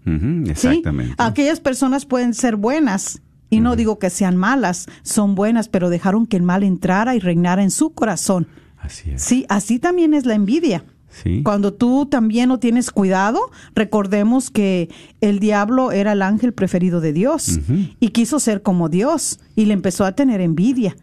[0.50, 1.16] Exactamente.
[1.18, 6.26] Aquellas personas pueden ser buenas, y no digo que sean malas, son buenas, pero dejaron
[6.26, 8.48] que el mal entrara y reinara en su corazón.
[8.78, 9.22] Así es.
[9.22, 10.84] Sí, así también es la envidia.
[11.08, 11.42] Sí.
[11.42, 13.40] Cuando tú también no tienes cuidado,
[13.74, 14.90] recordemos que
[15.22, 17.62] el diablo era el ángel preferido de Dios
[18.02, 20.98] y quiso ser como Dios y le empezó a tener envidia.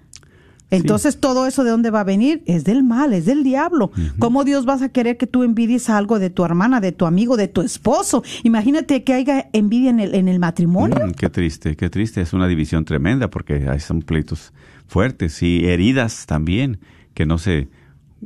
[0.77, 3.91] Entonces, todo eso de dónde va a venir es del mal, es del diablo.
[4.19, 7.37] ¿Cómo Dios vas a querer que tú envidies algo de tu hermana, de tu amigo,
[7.37, 8.23] de tu esposo?
[8.43, 10.97] Imagínate que haya envidia en el, en el matrimonio.
[11.07, 12.21] Mm, qué triste, qué triste.
[12.21, 14.53] Es una división tremenda porque hay son pleitos
[14.87, 16.79] fuertes y heridas también
[17.15, 17.69] que no se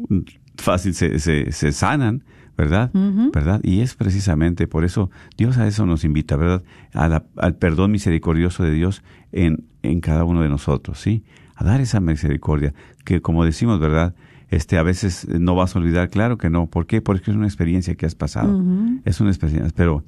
[0.09, 0.19] mm,
[0.57, 2.25] fácil se, se, se sanan,
[2.57, 2.91] ¿verdad?
[3.33, 3.61] ¿Verdad?
[3.63, 6.65] Y es precisamente por eso Dios a eso nos invita, ¿verdad?
[6.93, 11.23] A la- al perdón misericordioso de Dios en, en cada uno de nosotros, ¿sí?
[11.59, 12.73] A dar esa misericordia,
[13.05, 14.15] que como decimos, ¿verdad?
[14.49, 16.67] Este, a veces no vas a olvidar, claro que no.
[16.69, 17.03] ¿Por qué?
[17.03, 18.63] Porque es una experiencia que has pasado.
[19.05, 20.05] Es una experiencia, pero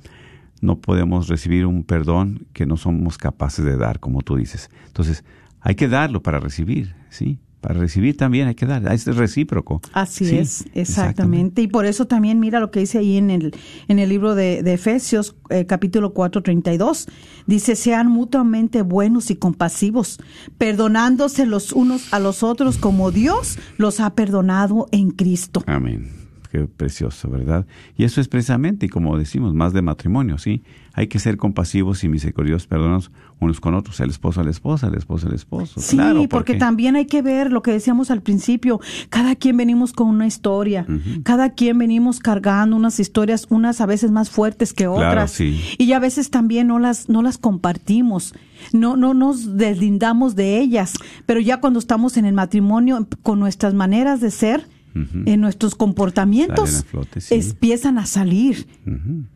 [0.60, 4.70] no podemos recibir un perdón que no somos capaces de dar, como tú dices.
[4.86, 5.24] Entonces,
[5.60, 7.40] hay que darlo para recibir, ¿sí?
[7.61, 9.83] Para recibir también hay que dar, es recíproco.
[9.92, 11.61] Así Sí, es, exactamente.
[11.61, 13.55] Y por eso también mira lo que dice ahí en el,
[13.88, 17.07] en el libro de, de Efesios, eh, capítulo 4, 32.
[17.46, 20.18] Dice, sean mutuamente buenos y compasivos,
[20.57, 25.62] perdonándose los unos a los otros como Dios los ha perdonado en Cristo.
[25.66, 26.20] Amén.
[26.51, 27.64] Qué precioso, ¿verdad?
[27.96, 30.64] Y eso es precisamente, y como decimos, más de matrimonio, ¿sí?
[30.94, 34.88] Hay que ser compasivos y misericordiosos, perdonados unos con otros, el esposo a la esposa,
[34.88, 35.81] el esposo al esposo.
[35.81, 38.81] Sí, claro, porque también hay que ver lo que decíamos al principio.
[39.09, 40.87] Cada quien venimos con una historia.
[41.22, 45.31] Cada quien venimos cargando unas historias, unas a veces más fuertes que Claro, otras.
[45.33, 45.61] sí.
[45.79, 48.35] Y a veces también no las, no las compartimos.
[48.72, 50.92] No, no nos deslindamos de ellas.
[51.26, 56.70] Pero ya cuando estamos en el matrimonio, con nuestras maneras de ser, en nuestros comportamientos,
[56.70, 57.35] Salen a flote, sí.
[57.35, 58.66] empiezan a salir.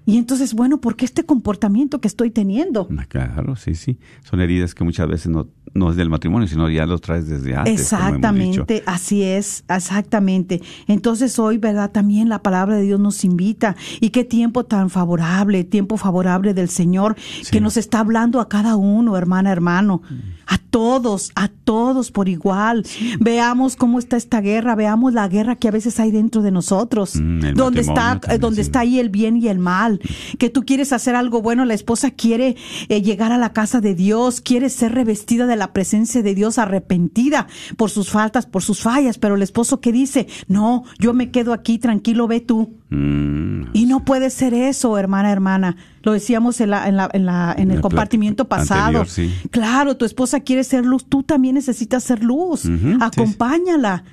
[0.06, 2.88] Y entonces, bueno, ¿por qué este comportamiento que estoy teniendo?
[2.98, 3.98] Ah, Claro, sí, sí.
[4.24, 7.56] Son heridas que muchas veces no, no es del matrimonio, sino ya lo traes desde
[7.56, 7.80] antes.
[7.80, 10.62] Exactamente, así es, exactamente.
[10.86, 11.90] Entonces hoy, ¿verdad?
[11.90, 13.76] También la palabra de Dios nos invita.
[14.00, 17.16] Y qué tiempo tan favorable, tiempo favorable del Señor,
[17.50, 20.02] que nos está hablando a cada uno, hermana, hermano.
[20.46, 22.84] A todos, a todos por igual.
[23.18, 27.16] Veamos cómo está esta guerra, veamos la guerra que a veces hay dentro de nosotros.
[27.16, 28.68] Mm, donde está, matrimonio también, donde sí.
[28.68, 30.00] está ahí el bien y el mal.
[30.38, 32.56] Que tú quieres hacer algo bueno, la esposa quiere
[32.88, 36.58] eh, llegar a la casa de Dios, quiere ser revestida de la presencia de Dios,
[36.58, 37.46] arrepentida
[37.76, 41.52] por sus faltas, por sus fallas, pero el esposo que dice, no, yo me quedo
[41.52, 42.74] aquí, tranquilo, ve tú.
[42.90, 45.76] Mm, Y no puede ser eso, hermana, hermana.
[46.02, 49.00] Lo decíamos en, la, en, la, en, la- en el la compartimiento pasado.
[49.00, 49.32] anterior, sí.
[49.50, 52.60] Claro, tu esposa quiere ser luz, tú también necesitas ser luz.
[52.60, 52.70] Sí.
[53.00, 54.04] Acompáñala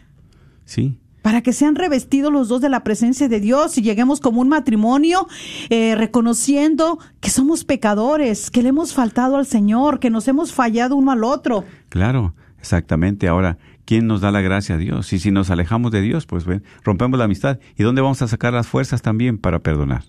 [0.65, 4.41] sí, para que sean revestidos los dos de la presencia de Dios y lleguemos como
[4.41, 5.27] un matrimonio
[5.69, 10.95] eh, reconociendo que somos pecadores, que le hemos faltado al Señor, que nos hemos fallado
[10.95, 11.63] uno al otro.
[11.89, 13.27] claro, exactamente.
[13.27, 15.11] Ahora, ¿quién nos da la gracia a Dios?
[15.13, 17.59] Y si nos alejamos de Dios, pues ven, rompemos la amistad.
[17.77, 20.03] ¿Y dónde vamos a sacar las fuerzas también para perdonar?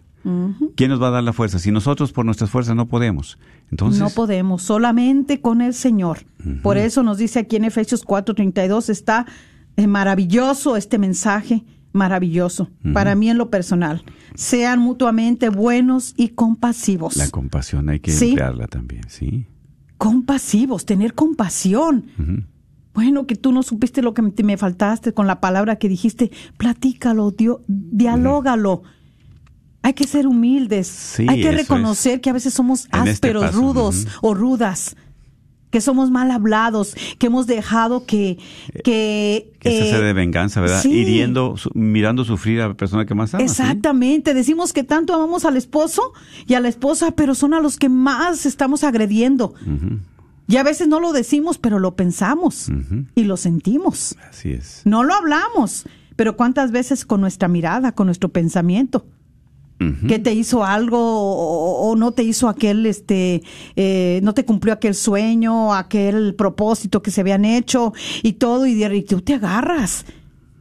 [0.77, 1.59] ¿Quién nos va a dar la fuerza?
[1.59, 3.38] Si nosotros por nuestras fuerzas no podemos.
[3.72, 6.20] Entonces, no podemos, solamente con el Señor.
[6.62, 9.27] Por eso nos dice aquí en Efesios 4:32 está
[9.76, 12.70] eh, maravilloso este mensaje, maravilloso.
[12.92, 14.02] Para mí en lo personal,
[14.35, 17.16] sean mutuamente buenos y compasivos.
[17.16, 18.30] la compasión hay que Sí.
[18.30, 19.46] emplearla también, ¿sí?
[19.98, 22.06] compasivos, tener compasión.
[22.92, 26.30] Bueno, que tú no supiste lo que me, me faltaste con la palabra que dijiste,
[26.56, 28.82] platícalo, dio, dialógalo.
[29.82, 32.20] Hay que ser humildes, Sí, hay que reconocer es.
[32.20, 34.96] que a veces somos este ásperos, rudos o rudas,
[35.72, 38.38] que somos mal hablados, que hemos dejado que...
[38.85, 40.80] que Esa eh, sed de venganza, ¿verdad?
[40.82, 40.90] sí.
[40.92, 43.40] Hiriendo, su- mirando sufrir a la persona que más ama.
[43.40, 43.50] ¿sí?
[43.50, 46.12] Exactamente, decimos que tanto amamos al esposo
[46.46, 49.54] y a la esposa, pero son a los que más estamos agrediendo.
[50.46, 52.68] Y a veces no lo decimos, pero lo pensamos
[53.14, 54.14] y lo sentimos.
[54.28, 54.82] Así es.
[54.85, 55.85] No lo hablamos,
[56.16, 59.06] pero cuántas veces con nuestra mirada, con nuestro pensamiento,
[60.07, 63.42] Que te hizo algo o, o no te hizo aquel, este,
[63.77, 67.92] eh, no te cumplió aquel sueño, aquel propósito que se habían hecho
[68.23, 70.05] y todo, y, de- y tú te agarras.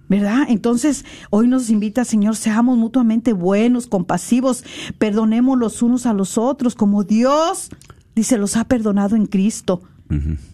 [0.09, 0.43] ¿Verdad?
[0.49, 4.65] Entonces, hoy nos invita, Señor, seamos mutuamente buenos, compasivos,
[4.97, 7.69] perdonemos los unos a los otros, como Dios,
[8.13, 9.83] dice, los ha perdonado en Cristo.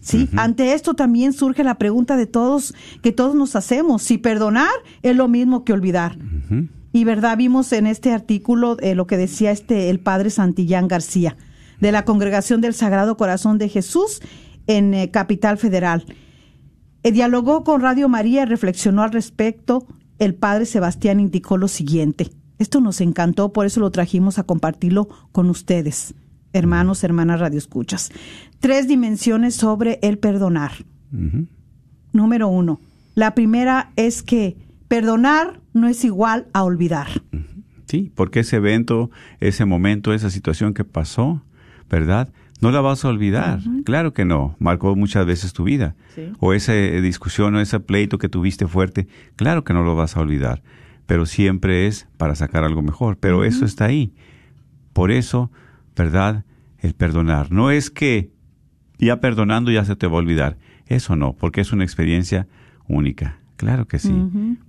[0.00, 4.70] Sí, ante esto también surge la pregunta de todos que todos nos hacemos, si perdonar
[5.02, 6.16] es lo mismo que olvidar.
[6.92, 11.36] Y verdad vimos en este artículo eh, lo que decía este el padre Santillán García
[11.80, 14.20] de la Congregación del Sagrado Corazón de Jesús
[14.66, 16.04] en eh, Capital Federal.
[17.02, 19.86] Eh, dialogó con Radio María y reflexionó al respecto.
[20.18, 22.30] El padre Sebastián indicó lo siguiente.
[22.58, 26.14] Esto nos encantó, por eso lo trajimos a compartirlo con ustedes,
[26.52, 28.10] hermanos, hermanas radioescuchas.
[28.58, 30.72] Tres dimensiones sobre el perdonar.
[32.12, 32.80] Número uno,
[33.14, 34.56] la primera es que
[34.88, 37.08] perdonar no es igual a olvidar.
[37.86, 39.10] Sí, porque ese evento,
[39.40, 41.42] ese momento, esa situación que pasó,
[41.88, 42.28] ¿verdad?
[42.60, 43.60] No la vas a olvidar.
[43.84, 44.56] Claro que no.
[44.58, 45.94] Marcó muchas veces tu vida.
[46.14, 46.32] Sí.
[46.40, 50.20] O esa discusión o ese pleito que tuviste fuerte, claro que no lo vas a
[50.20, 50.62] olvidar.
[51.06, 53.16] Pero siempre es para sacar algo mejor.
[53.18, 54.12] Pero eso está ahí.
[54.92, 55.50] Por eso,
[55.96, 56.44] ¿verdad?
[56.80, 57.52] El perdonar.
[57.52, 58.32] No es que
[58.98, 60.58] ya perdonando ya se te va a olvidar.
[60.86, 62.48] Eso no, porque es una experiencia
[62.88, 63.38] única.
[63.58, 64.14] Claro que sí.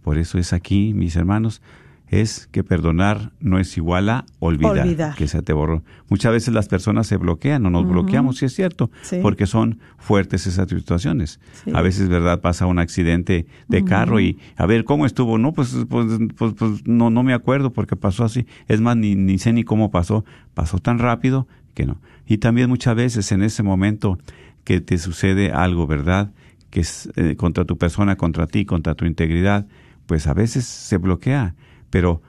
[0.03, 1.61] Por eso es aquí, mis hermanos,
[2.07, 5.15] es que perdonar no es igual a olvidar, Olvidar.
[5.15, 5.83] que se te borró.
[6.09, 9.19] Muchas veces las personas se bloquean o nos bloqueamos, sí es cierto, Sí.
[9.21, 11.39] porque son fuertes esas situaciones.
[11.63, 11.71] Sí.
[11.71, 12.41] A veces, ¿verdad?
[12.41, 15.37] Pasa un accidente de carro y, a ver, ¿cómo estuvo?
[15.37, 18.47] No, pues, pues, pues, pues, no, no me acuerdo porque pasó así.
[18.67, 20.25] Es más, ni, ni sé ni cómo pasó.
[20.55, 22.01] Pasó tan rápido que no.
[22.25, 24.17] Y también muchas veces en ese momento
[24.63, 26.31] que te sucede algo, ¿verdad?
[26.69, 29.67] Que es eh, contra tu persona, contra ti, contra tu integridad,
[30.05, 31.55] pues a veces se bloquea.
[31.89, 32.21] Pero,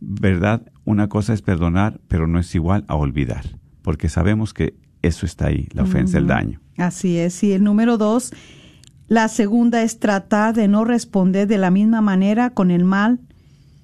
[0.00, 0.70] ¿verdad?
[0.84, 3.44] Una cosa es perdonar, pero no es igual a olvidar.
[3.82, 6.60] Porque sabemos que eso está ahí, la ofensa, el daño.
[6.76, 7.42] Así es.
[7.42, 8.32] Y el número dos,
[9.08, 13.20] la segunda es tratar de no responder de la misma manera con el mal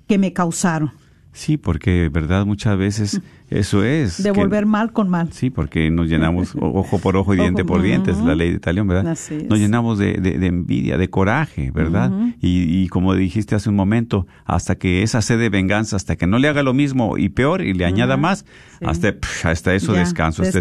[0.06, 0.92] que me causaron.
[1.32, 2.46] Sí, porque, ¿verdad?
[2.46, 4.16] Muchas veces eso es.
[4.16, 5.32] que- Devolver mal con mal.
[5.32, 8.50] Sí, porque nos llenamos ojo por ojo y diente Ojo, por diente, es la ley
[8.52, 9.12] de talión, ¿verdad?
[9.12, 9.48] Así es.
[9.48, 12.10] Nos llenamos de, de- de envidia, de coraje, ¿verdad?
[12.40, 16.26] y, y como dijiste hace un momento, hasta que esa sed de venganza, hasta que
[16.26, 18.44] no le haga lo mismo y peor y le añada más,
[18.78, 18.84] Sí.
[18.86, 20.58] hasta, hasta eso Ya, descanso, hasta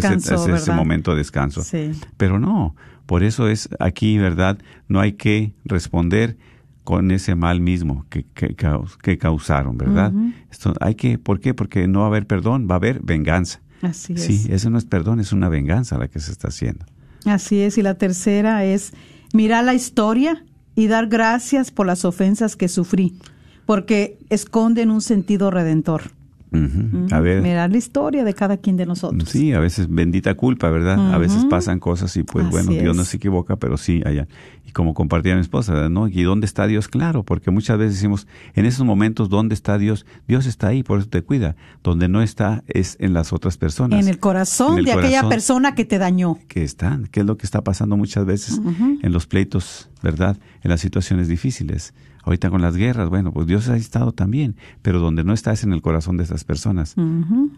[0.54, 1.62] ese- momento de descanso.
[1.62, 1.90] Sí.
[2.16, 2.74] Pero no,
[3.06, 4.58] por eso es aquí, ¿verdad?
[4.88, 6.36] No hay que responder
[6.86, 10.12] con ese mal mismo que, que, caus- que causaron, ¿verdad?
[10.50, 11.52] Esto hay que, ¿por qué?
[11.52, 13.60] Porque no va a haber perdón, va a haber venganza.
[13.82, 14.22] Así es.
[14.24, 16.86] Sí, eso no es perdón, es una venganza la que se está haciendo.
[17.26, 17.76] Así es.
[17.76, 18.92] Y la tercera es
[19.34, 20.44] mirar la historia
[20.74, 23.18] y dar gracias por las ofensas que sufrí,
[23.66, 26.02] porque esconden un sentido redentor.
[27.10, 29.28] A ver, Mirar la historia de cada quien de nosotros.
[29.28, 31.12] sí, a veces bendita culpa, ¿verdad?
[31.14, 33.08] A veces pasan cosas y pues Así bueno, Dios no es.
[33.08, 34.26] se equivoca, pero sí, allá.
[34.64, 35.90] Y como compartía mi esposa, ¿verdad?
[35.90, 36.08] ¿no?
[36.08, 36.88] ¿Y dónde está Dios?
[36.88, 40.06] Claro, porque muchas veces decimos, en esos momentos, ¿dónde está Dios?
[40.26, 41.56] Dios está ahí, por eso te cuida.
[41.84, 44.00] Donde no está es en las otras personas.
[44.00, 46.38] En el corazón En el de aquella persona que te dañó.
[46.48, 48.60] que están, qué es lo que está pasando muchas veces
[49.02, 50.36] en los pleitos, ¿verdad?
[50.62, 51.92] En las situaciones difíciles.
[52.26, 55.62] Ahorita con las guerras, bueno, pues Dios ha estado también, pero donde no está es
[55.62, 56.96] en el corazón de esas personas.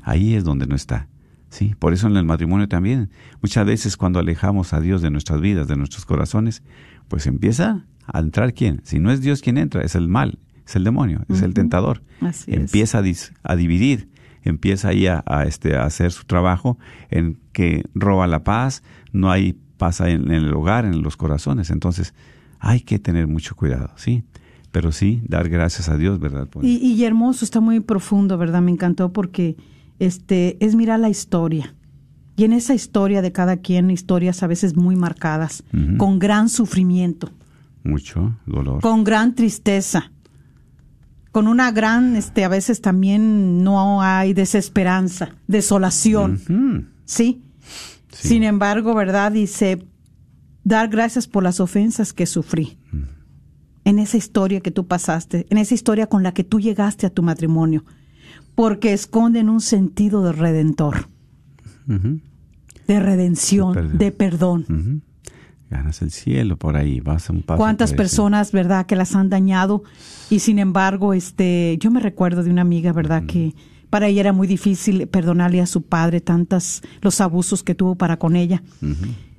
[0.02, 1.08] Ahí es donde no está.
[1.48, 3.08] Sí, por eso en el matrimonio también.
[3.40, 6.62] Muchas veces cuando alejamos a Dios de nuestras vidas, de nuestros corazones,
[7.08, 8.82] pues empieza a entrar quién.
[8.84, 12.02] Si no es Dios quien entra, es el mal, es el demonio, es el tentador.
[12.20, 12.58] Así es.
[12.58, 14.10] empieza a, dividir,
[14.42, 16.78] empieza ahí a, a, este, a hacer su trabajo
[17.08, 21.70] en que roba la paz, no hay paz en, en el hogar, en los corazones.
[21.70, 22.12] Entonces,
[22.58, 24.24] hay que tener mucho cuidado, ¿sí?
[24.78, 26.46] Pero sí, dar gracias a Dios, ¿verdad?
[26.62, 28.62] Y, y hermoso, está muy profundo, ¿verdad?
[28.62, 29.56] Me encantó porque
[29.98, 31.74] este es mirar la historia.
[32.36, 35.64] Y en esa historia de cada quien, historias a veces muy marcadas,
[35.96, 37.32] con gran sufrimiento,
[37.82, 38.80] mucho dolor.
[38.80, 40.12] con gran tristeza,
[41.32, 46.88] con una gran, este, a veces también no hay desesperanza, desolación.
[47.04, 47.42] Sí.
[48.12, 49.32] Sin embargo, ¿verdad?
[49.32, 49.84] Dice,
[50.62, 52.78] dar gracias por las ofensas que sufrí.
[53.88, 57.10] En esa historia que tú pasaste, en esa historia con la que tú llegaste a
[57.10, 57.84] tu matrimonio,
[58.54, 61.08] porque esconden un sentido de redentor,
[62.86, 63.98] de redención, De perdón.
[63.98, 64.64] de perdón.
[64.68, 65.00] Ujú.
[65.70, 67.58] Ganas el cielo por ahí, vas a un paso.
[67.58, 69.82] cuántas personas, verdad, que las han dañado
[70.30, 73.54] y sin embargo, este, yo me recuerdo de una amiga, verdad, que
[73.90, 78.18] para ella era muy difícil perdonarle a su padre tantas los abusos que tuvo para
[78.18, 78.62] con ella.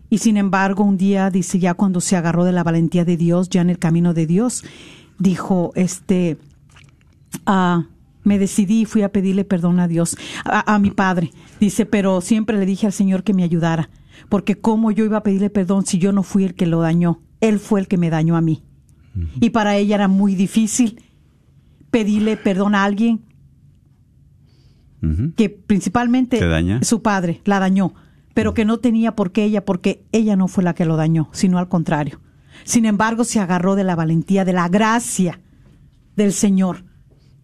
[0.10, 3.50] Y sin embargo, un día dice ya cuando se agarró de la valentía de Dios,
[3.50, 4.64] ya en el camino de Dios,
[5.20, 6.38] dijo, este,
[7.46, 7.86] ah,
[8.24, 11.32] me decidí y fui a pedirle perdón a Dios, a, a mi padre.
[11.60, 13.90] Dice, pero siempre le dije al Señor que me ayudara,
[14.30, 17.22] porque cómo yo iba a pedirle perdón si yo no fui el que lo dañó,
[17.40, 18.64] Él fue el que me dañó a mí.
[19.42, 21.02] Y para ella era muy difícil
[21.92, 23.22] pedirle perdón a alguien
[25.36, 26.40] que principalmente
[26.84, 27.94] su padre la dañó,
[28.40, 31.30] pero que no tenía por qué ella, porque ella no fue la que lo dañó,
[31.34, 32.20] sino al contrario.
[32.64, 35.40] Sin embargo, se agarró de la valentía, de la gracia
[36.16, 36.86] del Señor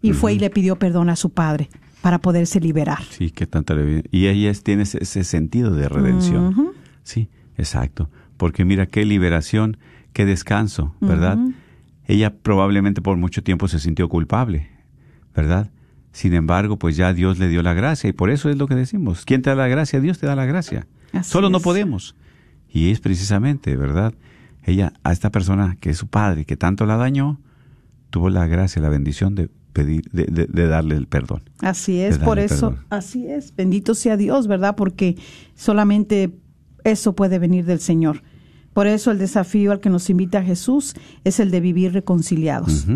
[0.02, 1.68] y fue y le pidió perdón a su padre
[2.00, 3.02] para poderse liberar.
[3.10, 6.72] Sí, qué tanta le- Y ella tiene ese, ese sentido de redención.
[7.02, 8.08] Sí, exacto.
[8.36, 9.78] Porque mira qué liberación,
[10.12, 11.38] qué descanso, ¿verdad?
[12.06, 14.68] Ella probablemente por mucho tiempo se sintió culpable,
[15.34, 15.70] ¿verdad?
[16.16, 18.74] Sin embargo, pues ya Dios le dio la gracia y por eso es lo que
[18.74, 19.26] decimos.
[19.26, 20.00] ¿Quién te da la gracia?
[20.00, 20.86] Dios te da la gracia.
[21.12, 22.16] Así Solo no podemos.
[22.70, 24.14] Y es precisamente, ¿verdad?
[24.64, 27.38] Ella, a esta persona que es su padre, que tanto la dañó,
[28.08, 31.42] tuvo la gracia, la bendición de pedir, de, de- de darle el perdón.
[31.60, 32.86] Así es, por eso, perdón.
[32.88, 34.74] así es, bendito sea Dios, ¿verdad?
[34.74, 35.16] Porque
[35.54, 36.32] solamente
[36.84, 38.22] eso puede venir del Señor.
[38.72, 40.94] Por eso el desafío al que nos invita Jesús
[41.24, 42.86] es el de vivir reconciliados.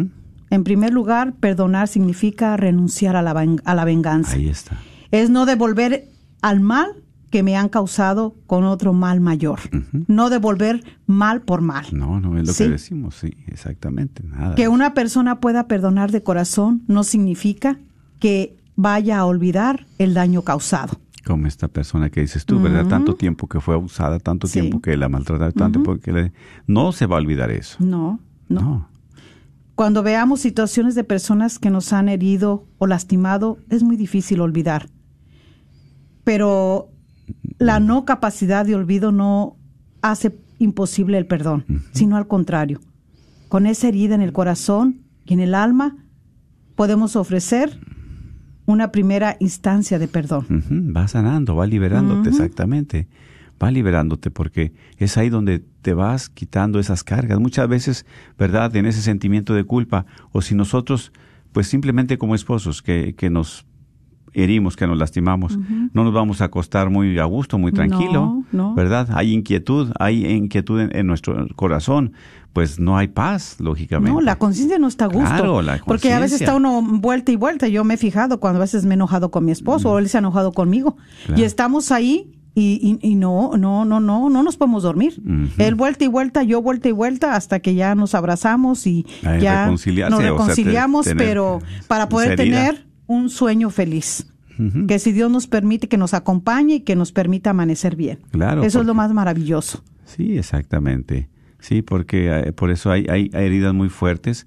[0.50, 3.30] En primer lugar, perdonar significa renunciar a la,
[3.64, 4.34] a la venganza.
[4.34, 4.76] Ahí está.
[5.10, 6.08] Es no devolver
[6.42, 6.88] al mal
[7.30, 9.60] que me han causado con otro mal mayor.
[10.08, 11.86] No devolver mal por mal.
[11.92, 12.64] No, no es lo Sí.
[12.64, 14.56] que decimos, sí, exactamente, nada.
[14.56, 17.78] Que una persona pueda perdonar de corazón no significa
[18.18, 20.98] que vaya a olvidar el daño causado.
[21.24, 22.86] Como esta persona que dices tú, ¿verdad?
[22.86, 24.60] Tanto tiempo que fue abusada, tanto Sí.
[24.60, 26.32] tiempo que la maltrataron, tanto tiempo que le...
[26.66, 27.76] No se va a olvidar eso.
[27.78, 28.88] No, no, No.
[29.80, 34.90] Cuando veamos situaciones de personas que nos han herido o lastimado, es muy difícil olvidar.
[36.22, 36.90] Pero
[37.56, 39.56] la no capacidad de olvido no
[40.02, 42.78] hace imposible el perdón, sino al contrario.
[43.48, 45.96] Con esa herida en el corazón y en el alma,
[46.76, 47.80] podemos ofrecer
[48.66, 50.44] una primera instancia de perdón.
[50.94, 53.08] Va sanando, va liberándote, exactamente.
[53.62, 57.38] Va liberándote porque es ahí donde te vas quitando esas cargas.
[57.40, 58.06] Muchas veces,
[58.38, 58.74] ¿verdad?
[58.76, 61.12] En ese sentimiento de culpa, o si nosotros,
[61.52, 63.66] pues simplemente como esposos, que, que nos
[64.32, 65.58] herimos, que nos lastimamos,
[65.92, 68.74] no nos vamos a acostar muy a gusto, muy tranquilo, No, no.
[68.74, 69.08] ¿verdad?
[69.12, 72.12] Hay inquietud, hay inquietud en, en nuestro corazón,
[72.52, 74.12] pues no hay paz, lógicamente.
[74.12, 75.28] No, la conciencia no está a gusto.
[75.28, 77.68] Claro, la porque a veces está uno vuelta y vuelta.
[77.68, 80.08] Yo me he fijado cuando a veces me he enojado con mi esposo o él
[80.08, 80.96] se ha enojado conmigo.
[81.26, 81.40] Claro.
[81.40, 85.20] Y estamos ahí y, y- y no, no, no, no, no nos podemos dormir.
[85.24, 85.48] Ujú.
[85.58, 89.40] Él vuelta y vuelta, yo vuelta y vuelta hasta que ya nos abrazamos y Ay,
[89.40, 91.58] ya nos o sea, reconciliamos, tener pero
[91.88, 94.26] para poder tener un sueño feliz.
[94.86, 98.18] Que si Dios nos permite que nos acompañe y que nos permita amanecer bien.
[98.30, 99.82] Claro, Eso es lo más maravilloso.
[100.04, 101.30] Sí, exactamente.
[101.60, 104.46] Sí, porque eh, por eso hay, hay heridas muy fuertes,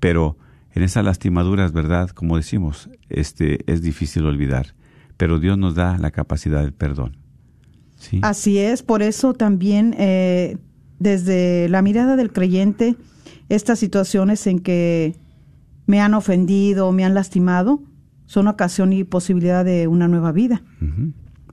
[0.00, 0.36] pero
[0.72, 2.10] en esas lastimaduras, ¿verdad?
[2.10, 4.74] Como decimos, este es difícil olvidar,
[5.16, 7.16] pero Dios nos da la capacidad del perdón.
[7.96, 8.20] Sí.
[8.22, 10.58] Así es, por eso también eh,
[10.98, 12.94] desde la mirada del creyente,
[13.48, 15.14] estas situaciones en que
[15.86, 17.82] me han ofendido, me han lastimado,
[18.26, 20.62] son ocasión y posibilidad de una nueva vida.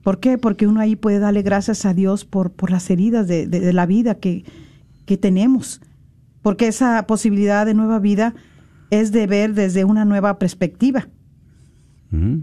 [0.02, 0.36] ¿Por qué?
[0.38, 3.72] Porque uno ahí puede darle gracias a Dios por, por las heridas de, de- de
[3.72, 4.44] la vida que,
[5.06, 5.80] que tenemos.
[6.42, 8.34] Porque esa posibilidad de nueva vida
[8.90, 11.08] es de ver desde una nueva perspectiva.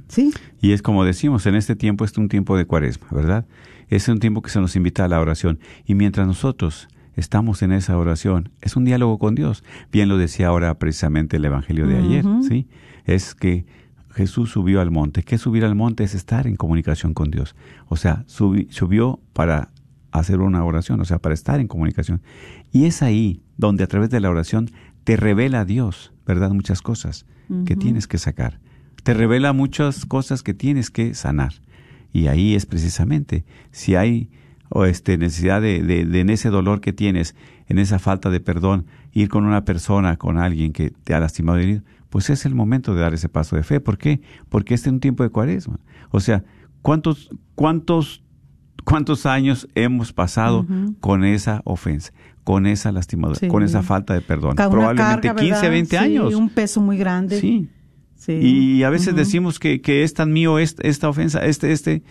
[0.10, 0.34] ¿Sí?
[0.62, 3.46] Y es como decimos, en este tiempo es un tiempo de cuaresma, ¿verdad?
[3.92, 5.60] Es un tiempo que se nos invita a la oración.
[5.86, 9.64] Y mientras nosotros estamos en esa oración, es un diálogo con Dios.
[9.92, 12.68] Bien lo decía ahora precisamente el Evangelio de ayer, ¿sí?
[13.06, 13.66] Es que
[14.12, 15.24] Jesús subió al monte.
[15.24, 16.04] ¿Qué subir al monte?
[16.04, 17.56] Es estar en comunicación con Dios.
[17.88, 19.70] O sea, subi- subió para
[20.12, 22.22] hacer una oración, o sea, para estar en comunicación.
[22.72, 24.70] Y es ahí donde a través de la oración
[25.04, 26.52] te revela Dios, ¿verdad?
[26.52, 27.26] Muchas cosas
[27.66, 28.60] que tienes que sacar.
[29.04, 31.54] Te revela muchas cosas que tienes que sanar.
[32.14, 34.30] Y ahí es precisamente, si hay
[34.70, 37.36] o este, necesidad de, de- de en ese dolor que tienes,
[37.68, 41.60] en esa falta de perdón, ir con una persona, con alguien que te ha lastimado
[41.60, 43.80] y herido, pues es el momento de dar ese paso de fe.
[43.80, 44.22] ¿Por qué?
[44.50, 45.80] Porque este es un tiempo de cuaresma.
[46.10, 46.44] O sea,
[46.82, 48.24] ¿cuántos, cuántos,
[48.84, 50.66] cuántos años hemos pasado
[51.00, 52.12] con esa ofensa,
[52.44, 53.48] con esa lastimadura, Sí.
[53.48, 54.56] con esa falta de perdón?
[54.56, 55.72] Cada Probablemente carga, 15, ¿verdad?
[55.72, 56.34] 20 Sí, años.
[56.36, 57.40] un peso muy grande.
[57.40, 57.70] Sí.
[58.22, 58.34] Sí.
[58.34, 62.04] Y a veces decimos que, que es tan mío esta, esta ofensa, este, este,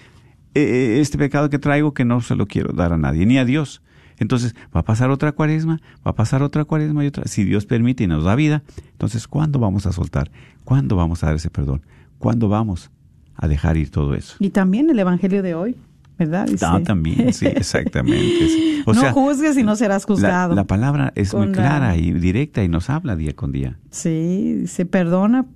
[0.57, 3.45] eh, este pecado que traigo que no se lo quiero dar a nadie, ni a
[3.45, 3.81] Dios.
[4.19, 7.29] Entonces, va a pasar otra cuaresma, va a pasar otra cuaresma y otra.
[7.29, 10.33] Si Dios permite y nos da vida, entonces, ¿cuándo vamos a soltar?
[10.65, 11.83] ¿Cuándo vamos a dar ese perdón?
[12.19, 12.91] ¿Cuándo vamos
[13.37, 14.35] a dejar ir todo eso?
[14.41, 15.77] Y también el Evangelio de hoy,
[16.19, 16.47] ¿verdad?
[16.49, 18.49] Dice, Ah, también, sí, exactamente.
[18.49, 18.83] sí.
[18.85, 20.57] O no sea, juzgues y no serás juzgado.
[20.57, 23.79] la palabra es muy la- clara y directa y nos habla día con día.
[23.91, 25.47] Sí, se perdona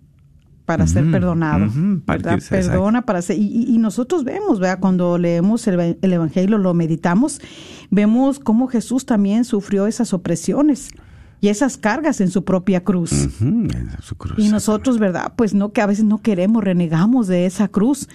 [0.65, 1.67] para ser perdonado.
[2.07, 2.39] para.
[2.71, 3.39] Perdona para ser.
[3.39, 4.79] Y, y- nosotros vemos, ¿verdad?
[4.81, 7.41] Cuando leemos el, el Evangelio, lo meditamos,
[7.91, 10.91] vemos cómo Jesús también sufrió esas opresiones
[11.41, 13.11] y esas cargas en su propia cruz.
[14.01, 14.39] Su cruz.
[14.39, 15.35] Y nosotros, ¿verdad?
[15.37, 18.09] Pues no, que a veces no queremos, renegamos de esa cruz,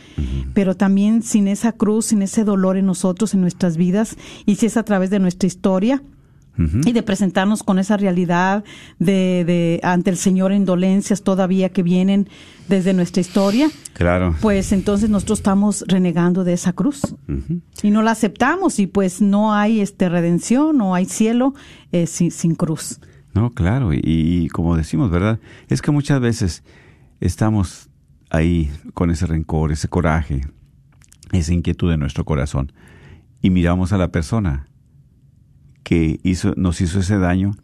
[0.56, 4.16] pero también sin esa cruz, sin ese dolor en nosotros, en nuestras vidas,
[4.48, 6.02] y si es a través de nuestra historia,
[6.58, 8.66] Y de presentarnos con esa realidad
[9.00, 12.28] de, de ante el Señor en dolencias todavía que vienen
[12.68, 14.36] desde nuestra historia, Claro.
[14.42, 17.16] pues entonces nosotros estamos renegando de esa cruz
[17.82, 21.54] y no la aceptamos y pues no hay este redención, no hay cielo
[21.94, 23.00] eh, sin, sin cruz.
[23.34, 25.40] No, claro, y, y como decimos, ¿verdad?
[25.70, 26.64] Es que muchas veces
[27.22, 27.90] estamos
[28.30, 30.42] ahí con ese rencor, ese coraje,
[31.32, 32.72] esa inquietud en nuestro corazón
[33.42, 34.68] y miramos a la persona
[35.90, 37.56] que hizo, nos hizo ese daño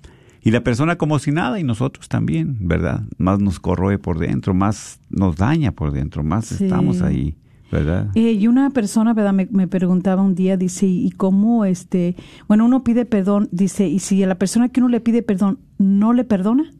[0.42, 3.02] Y la persona como si nada y nosotros también, ¿verdad?
[3.18, 6.64] Más nos corroe por dentro, más nos daña por dentro, más Sí.
[6.66, 7.36] estamos ahí,
[7.72, 8.10] ¿verdad?
[8.16, 9.34] Eh, y una persona, ¿verdad?
[9.34, 12.16] Me, me preguntaba un día, dice, ¿y cómo este?
[12.48, 15.58] Bueno, uno pide perdón, dice, ¿y si a la persona que uno le pide perdón
[15.78, 16.72] no le perdona?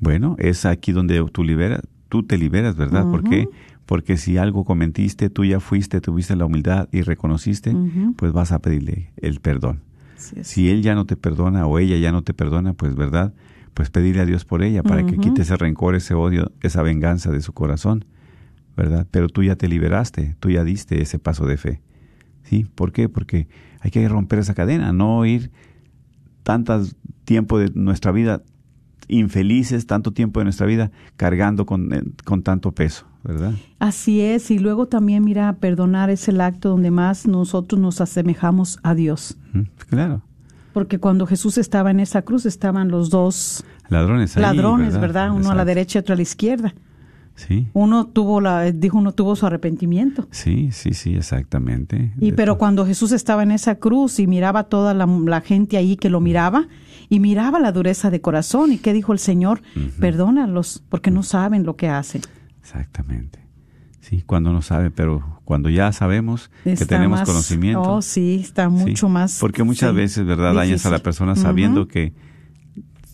[0.00, 3.06] Bueno, es aquí donde tú liberas, tú te liberas, ¿verdad?
[3.10, 3.48] Porque
[4.16, 7.74] si algo cometiste, tú ya fuiste, tuviste la humildad y reconociste,
[8.16, 9.80] pues vas a pedirle el perdón.
[10.16, 13.32] Si él ya no te perdona o ella ya no te perdona, pues verdad,
[13.72, 17.30] pues pedirle a Dios por ella para que quite ese rencor, ese odio, esa venganza
[17.30, 18.04] de su corazón,
[18.76, 19.06] ¿verdad?
[19.10, 21.80] Pero tú ya te liberaste, tú ya diste ese paso de fe.
[22.42, 22.66] ¿Sí?
[22.74, 23.08] ¿Por qué?
[23.08, 23.46] Porque
[23.80, 25.50] hay que romper esa cadena, no ir
[26.42, 28.42] tantas tiempo de nuestra vida
[29.08, 33.52] infelices, tanto tiempo de nuestra vida cargando con, eh, con tanto peso, ¿verdad?
[33.78, 38.78] Así es, y luego también, mira, perdonar es el acto donde más nosotros nos asemejamos
[38.82, 39.36] a Dios.
[39.88, 40.22] Claro.
[40.72, 45.32] Porque cuando Jesús estaba en esa cruz estaban los dos Ladrones ahí, ladrones, ¿verdad?
[45.32, 46.74] Uno a la derecha y otro a la izquierda.
[47.34, 50.26] Sí, Uno tuvo la, dijo uno tuvo su arrepentimiento.
[50.32, 52.12] sí, sí, sí, exactamente.
[52.20, 55.96] Y pero cuando Jesús estaba en esa cruz y miraba toda la, la gente ahí
[55.96, 56.66] que lo miraba
[57.08, 59.62] y miraba la dureza de corazón y qué dijo el Señor,
[60.00, 62.22] perdónalos porque no saben lo que hacen.
[62.60, 63.40] Exactamente.
[64.00, 67.82] Sí, cuando no sabe, pero cuando ya sabemos que tenemos más- conocimiento.
[67.82, 69.38] Oh, sí, está mucho sí, más.
[69.38, 70.54] Porque muchas sí, veces, ¿verdad?
[70.54, 72.14] Dañas a la persona sabiendo que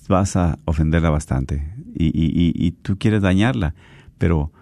[0.09, 3.75] vas a ofenderla bastante y, y, y, y tú quieres dañarla,
[4.19, 4.53] pero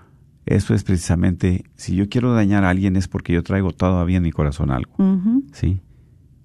[0.47, 4.23] eso es precisamente, si yo quiero dañar a alguien es porque yo traigo todavía en
[4.23, 4.93] mi corazón algo,
[5.53, 5.81] ¿sí?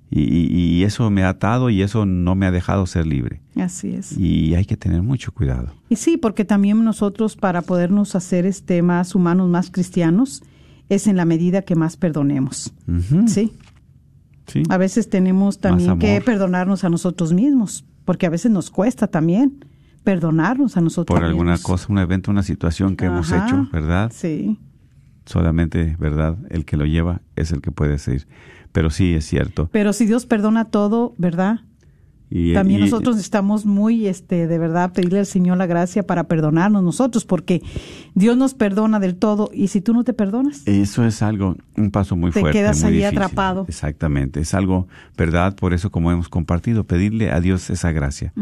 [0.10, 3.42] Y, y, eso me ha atado y eso no me ha dejado ser libre.
[3.58, 4.18] Así es.
[4.18, 5.74] Y hay que tener mucho cuidado.
[5.90, 10.44] Y sí, porque también nosotros para podernos hacer este más humanos, más cristianos,
[10.88, 12.74] es en la medida que más perdonemos.
[13.28, 13.52] Sí.
[14.48, 14.64] sí.
[14.70, 19.66] A veces tenemos también que perdonarnos a nosotros mismos, porque a veces nos cuesta también
[20.06, 21.70] perdonarnos a nosotros Por alguna mismos.
[21.70, 24.10] cosa, un evento, una situación que hemos hecho, ¿verdad?
[24.16, 24.58] Sí.
[25.26, 26.38] Solamente, ¿verdad?
[26.50, 28.26] El que lo lleva es el que puede seguir.
[28.72, 29.70] Pero sí, es cierto.
[29.72, 31.62] Pero si Dios perdona todo, ¿verdad?
[32.30, 36.26] Y, También y- nosotros estamos muy, este, de verdad, pedirle al Señor la gracia para
[36.26, 37.62] perdonarnos nosotros, porque
[38.16, 41.90] Dios nos perdona del todo y si tú no te perdonas, Eso es algo, un
[41.90, 42.60] paso muy Te fuerte.
[42.60, 43.18] quedas muy ahí difícil.
[43.20, 43.66] atrapado.
[43.70, 44.42] Exactamente.
[44.42, 45.56] Es algo, ¿verdad?
[45.56, 48.34] Por eso, como hemos compartido, pedirle a Dios esa gracia.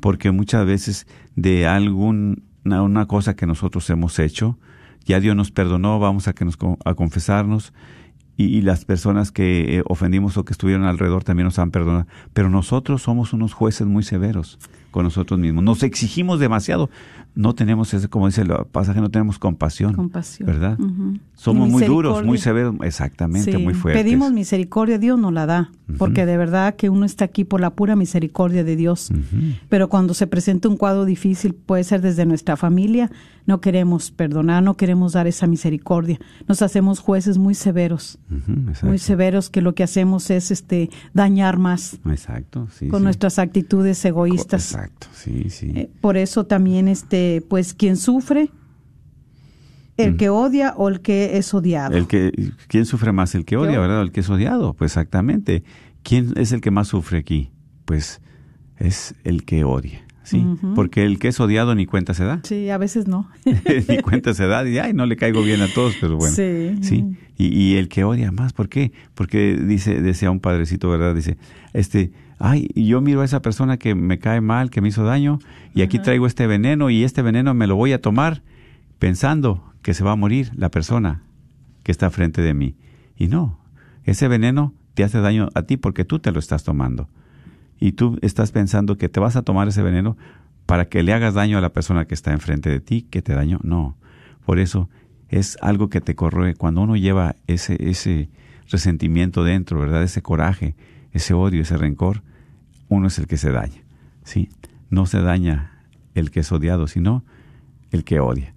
[0.00, 4.58] Porque muchas veces de alguna una cosa que nosotros hemos hecho,
[5.04, 6.56] ya Dios nos perdonó, vamos a, que nos,
[6.86, 7.74] a confesarnos.
[8.36, 12.06] Y, y las personas que eh, ofendimos o que estuvieron alrededor también nos han perdonado.
[12.32, 14.58] Pero nosotros somos unos jueces muy severos
[14.90, 15.62] con nosotros mismos.
[15.64, 16.90] Nos exigimos demasiado.
[17.34, 19.92] No tenemos ese, como dice el pasaje, no tenemos compasión.
[19.92, 20.46] compasión.
[20.46, 20.78] ¿Verdad?
[21.34, 24.02] Somos muy duros, muy severos, exactamente, Sí, muy fuertes.
[24.02, 27.70] Pedimos misericordia, Dios nos la da, porque de verdad que uno está aquí por la
[27.70, 29.10] pura misericordia de Dios.
[29.68, 33.10] Pero cuando se presenta un cuadro difícil, puede ser desde nuestra familia,
[33.44, 36.18] no queremos perdonar, no queremos dar esa misericordia.
[36.48, 38.18] Nos hacemos jueces muy severos,
[38.82, 42.88] muy severos que lo que hacemos es este dañar más Exacto, sí.
[42.88, 43.04] con sí.
[43.04, 44.72] nuestras actitudes egoístas.
[44.72, 45.72] Exacto, sí, sí.
[45.74, 48.50] Eh, por eso también este pues quien sufre
[49.96, 50.16] el Mm.
[50.18, 51.96] que odia o el que es odiado.
[51.96, 52.30] El que,
[52.68, 53.34] ¿Quién sufre más?
[53.34, 53.80] El que odia, Yo.
[53.80, 54.02] ¿verdad?
[54.02, 54.74] El que es odiado.
[54.74, 55.62] Pues exactamente.
[56.02, 57.50] ¿Quién es el que más sufre aquí?
[57.86, 58.20] Pues
[58.78, 60.44] es el que odia, ¿sí?
[60.74, 62.40] Porque el que es odiado ni cuenta se da.
[62.44, 63.28] Sí, a veces no.
[63.88, 64.68] ni cuenta se da.
[64.68, 66.34] Y, ay, no le caigo bien a todos, pero bueno.
[66.36, 66.76] Sí.
[66.82, 67.04] Sí.
[67.38, 68.92] Y, y el que odia más, ¿por qué?
[69.14, 71.14] Porque dice, decía un padrecito, ¿verdad?
[71.14, 71.38] Dice,
[71.72, 75.38] este, ay, yo miro a esa persona que me cae mal, que me hizo daño,
[75.74, 78.42] y aquí traigo este veneno, y este veneno me lo voy a tomar
[78.98, 81.22] pensando que se va a morir la persona
[81.82, 82.74] que está frente de mí.
[83.16, 83.58] Y no,
[84.04, 87.08] ese veneno te hace daño a ti porque tú te lo estás tomando.
[87.78, 90.16] Y tú estás pensando que te vas a tomar ese veneno
[90.64, 93.34] para que le hagas daño a la persona que está enfrente de ti, que te
[93.34, 93.60] dañó.
[93.62, 93.96] No.
[94.44, 94.88] Por eso
[95.28, 96.54] es algo que te corroe.
[96.54, 98.30] Cuando uno lleva ese, ese
[98.70, 100.02] resentimiento dentro, ¿verdad?
[100.02, 100.74] Ese coraje,
[101.16, 102.22] ese odio, ese rencor,
[102.88, 103.82] uno es el que se daña.
[104.24, 104.48] ¿Sí?
[104.90, 105.72] No se daña
[106.14, 107.24] el que es odiado, sino
[107.90, 108.54] el que odia.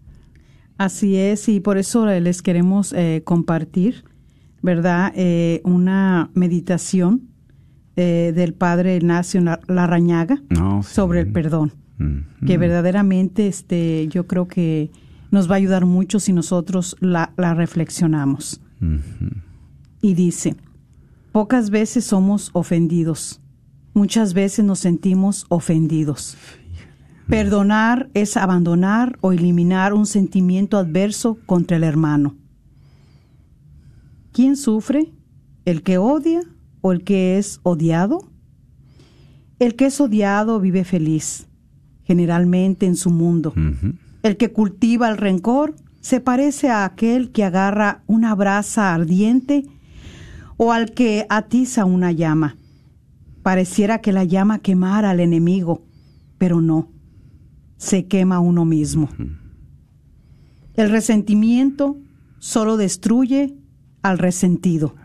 [0.77, 4.05] Así es, y por eso eh, les queremos eh, compartir,
[4.61, 5.11] ¿verdad?
[5.15, 7.27] Eh, una meditación
[7.97, 10.93] eh, del padre Ignacio La- Larrañaga No, sí.
[10.93, 12.45] sobre el perdón, Mm.
[12.47, 14.89] que verdaderamente este, yo creo que
[15.31, 18.61] nos va a ayudar mucho si nosotros la, la reflexionamos.
[20.01, 20.55] Y dice,
[21.31, 23.41] pocas veces somos ofendidos,
[23.93, 26.37] muchas veces nos sentimos ofendidos.
[27.27, 32.35] Perdonar es abandonar o eliminar un sentimiento adverso contra el hermano.
[34.31, 35.11] ¿Quién sufre?
[35.65, 36.41] ¿El que odia
[36.81, 38.27] o el que es odiado?
[39.59, 41.47] El que es odiado vive feliz,
[42.03, 43.53] generalmente en su mundo.
[44.23, 49.65] El que cultiva el rencor se parece a aquel que agarra una brasa ardiente
[50.61, 52.57] o al que atiza una llama.
[53.43, 55.85] Pareciera que la llama quemara al enemigo,
[56.37, 56.91] pero no,
[57.77, 59.07] se quema uno mismo.
[60.73, 61.97] El resentimiento
[62.39, 63.55] solo destruye
[64.01, 64.95] al resentido.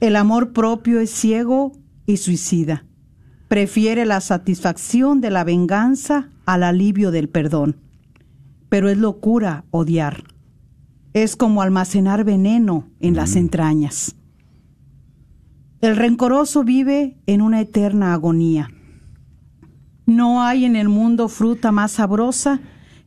[0.00, 1.72] El amor propio es ciego
[2.04, 2.84] y suicida.
[3.48, 7.76] Prefiere la satisfacción de la venganza al alivio del perdón.
[8.68, 10.35] Pero es locura odiar.
[11.16, 14.16] Es como almacenar veneno en las entrañas.
[15.80, 18.68] El rencoroso vive en una eterna agonía.
[20.04, 22.60] No hay en el mundo fruta más sabrosa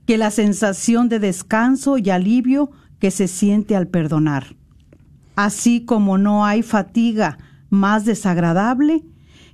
[0.07, 4.55] que la sensación de descanso y alivio que se siente al perdonar.
[5.36, 7.38] Así como no hay fatiga
[7.70, 9.05] más desagradable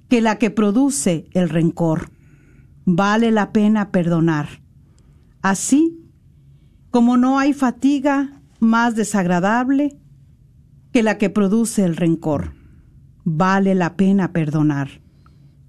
[0.07, 2.09] que la que produce el rencor.
[2.85, 4.61] Vale la pena perdonar.
[5.41, 5.99] Así
[6.89, 9.97] como no hay fatiga más desagradable
[10.91, 12.53] que la que produce el rencor.
[13.23, 15.01] Vale la pena perdonar,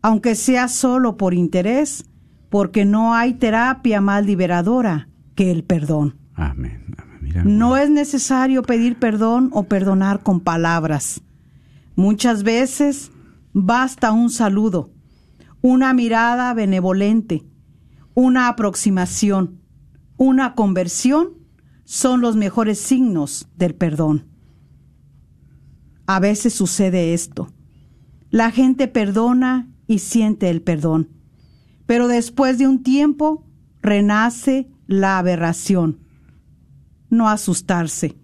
[0.03, 2.05] aunque sea solo por interés,
[2.51, 6.17] porque no hay terapia más liberadora que el perdón.
[6.35, 6.95] Amén.
[6.99, 7.19] Amén.
[7.21, 11.23] Mira, No es necesario pedir perdón o perdonar con palabras.
[11.95, 13.11] Muchas veces
[13.53, 14.91] basta un saludo,
[15.63, 17.45] una mirada benevolente,
[18.15, 19.61] una aproximación,
[20.17, 21.46] una conversión
[21.87, 24.27] son los mejores signos del perdón.
[26.07, 27.49] A veces sucede esto.
[28.31, 31.09] La gente perdona y siente el perdón,
[31.87, 33.47] pero después de un tiempo
[33.83, 36.01] renace la aberración.
[37.09, 38.17] No asustarse.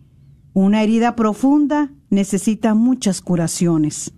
[0.52, 4.12] Una herida profunda necesita muchas curaciones.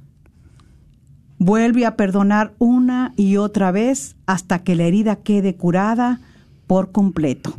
[1.39, 6.21] Vuelve a perdonar una y otra vez hasta que la herida quede curada
[6.67, 7.55] por completo.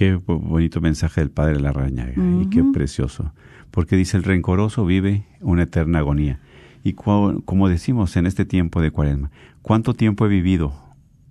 [0.00, 3.34] Qué bo- bonito mensaje del Padre Larrañaga y qué precioso.
[3.70, 6.40] Porque dice, el rencoroso vive una eterna agonía.
[6.82, 9.30] Y como decimos en este tiempo de cuaresma,
[9.60, 10.72] ¿cuánto tiempo he vivido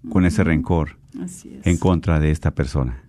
[0.09, 1.65] con ese rencor Así es.
[1.65, 3.01] en contra de esta persona?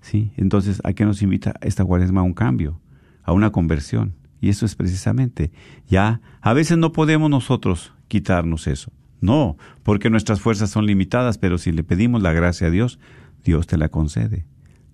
[0.00, 0.30] ¿Sí?
[0.36, 2.20] Entonces, ¿a qué nos invita esta cuaresma?
[2.20, 2.80] A un cambio,
[3.24, 4.14] a una conversión.
[4.40, 5.50] Y eso es precisamente,
[5.88, 8.92] ya, a veces no podemos nosotros quitarnos eso.
[9.20, 12.98] No, porque nuestras fuerzas son limitadas, pero si le pedimos la gracia a Dios,
[13.44, 14.46] Dios te la concede.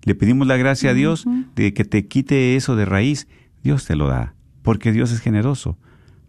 [0.03, 1.25] Le pedimos la gracia a Dios
[1.55, 3.27] de que te quite eso de raíz,
[3.63, 5.77] Dios te lo da, porque Dios es generoso,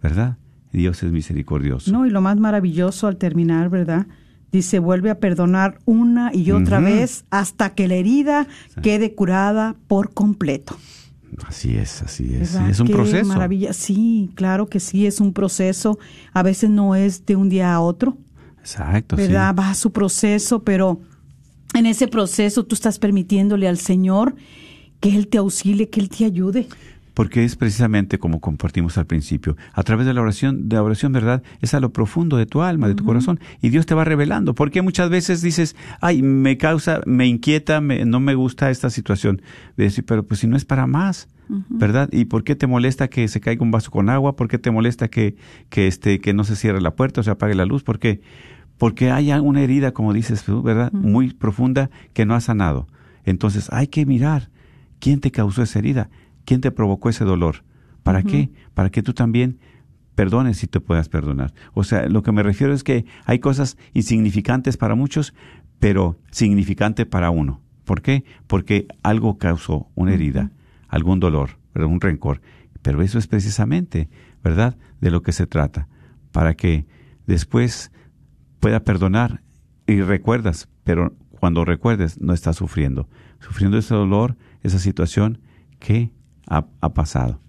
[0.02, 0.38] ¿verdad?
[0.72, 1.90] Dios es misericordioso.
[1.92, 4.06] No, y lo más maravilloso al terminar, ¿verdad?
[4.52, 8.48] Dice, vuelve a perdonar una y otra vez hasta que la herida
[8.82, 10.76] quede curada por completo.
[11.46, 12.54] Así es, así es.
[12.54, 12.70] ¿verdad?
[12.70, 13.26] Es un Qué proceso.
[13.26, 13.72] Maravilla.
[13.72, 15.98] Sí, claro que sí, es un proceso.
[16.32, 18.18] A veces no es de un día a otro,
[18.58, 19.22] Exacto, sí.
[19.22, 19.54] ¿verdad?
[19.56, 21.00] Va a su proceso, pero
[21.74, 24.34] en ese proceso tú estás permitiéndole al Señor
[25.00, 26.66] que Él te auxilie, que Él te ayude.
[27.14, 31.12] Porque es precisamente como compartimos al principio, a través de la oración, de la oración,
[31.12, 31.42] ¿verdad?
[31.60, 34.54] Es a lo profundo de tu alma, de tu corazón, y Dios te va revelando.
[34.54, 39.42] Porque muchas veces dices, ay, me causa, me inquieta, me- no me gusta esta situación.
[39.76, 41.28] De decir, pero pues si no es para más,
[41.68, 42.08] ¿verdad?
[42.12, 44.36] ¿Y por qué te molesta que se caiga un vaso con agua?
[44.36, 45.34] ¿Por qué te molesta que,
[45.68, 47.82] que, este, que no se cierre la puerta o se apague la luz?
[47.82, 48.20] ¿Por qué?
[48.80, 50.90] Porque hay una herida, como dices tú, ¿verdad?
[50.90, 52.88] Muy profunda que no ha sanado.
[53.24, 54.48] Entonces hay que mirar
[55.00, 56.08] quién te causó esa herida,
[56.46, 57.56] quién te provocó ese dolor.
[58.02, 58.48] ¿Para qué?
[58.72, 59.58] Para que tú también
[60.14, 61.52] perdones si te puedas perdonar.
[61.74, 65.34] O sea, lo que me refiero es que hay cosas insignificantes para muchos,
[65.78, 67.60] pero significante para uno.
[67.84, 68.24] ¿Por qué?
[68.46, 70.52] Porque algo causó una herida,
[70.88, 72.40] algún dolor, un rencor.
[72.80, 74.08] Pero eso es precisamente,
[74.42, 75.86] ¿verdad?, de lo que se trata.
[76.32, 76.86] Para que
[77.26, 77.92] después
[78.60, 79.42] pueda perdonar
[79.86, 83.08] y recuerdas, pero cuando recuerdes no estás sufriendo,
[83.40, 85.38] sufriendo ese dolor, esa situación
[85.78, 86.12] que
[86.46, 87.40] ha, ha pasado.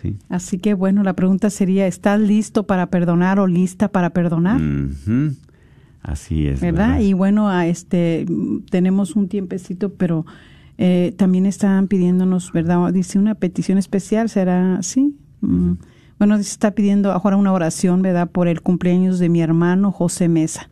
[0.00, 0.18] ¿sí?
[0.28, 4.60] Así que bueno, la pregunta sería, ¿estás listo para perdonar o lista para perdonar?
[6.02, 6.60] Así es.
[6.60, 7.00] ¿verdad?
[7.00, 8.26] Y bueno, a este
[8.70, 10.24] tenemos un tiempecito, pero
[10.76, 12.92] eh, también están pidiéndonos, ¿verdad?
[12.92, 15.16] Dice una petición especial, ¿será así?
[16.18, 18.28] Bueno, dice, está pidiendo ahora una oración, ¿verdad?
[18.28, 20.70] Por el cumpleaños de mi hermano José Mesa,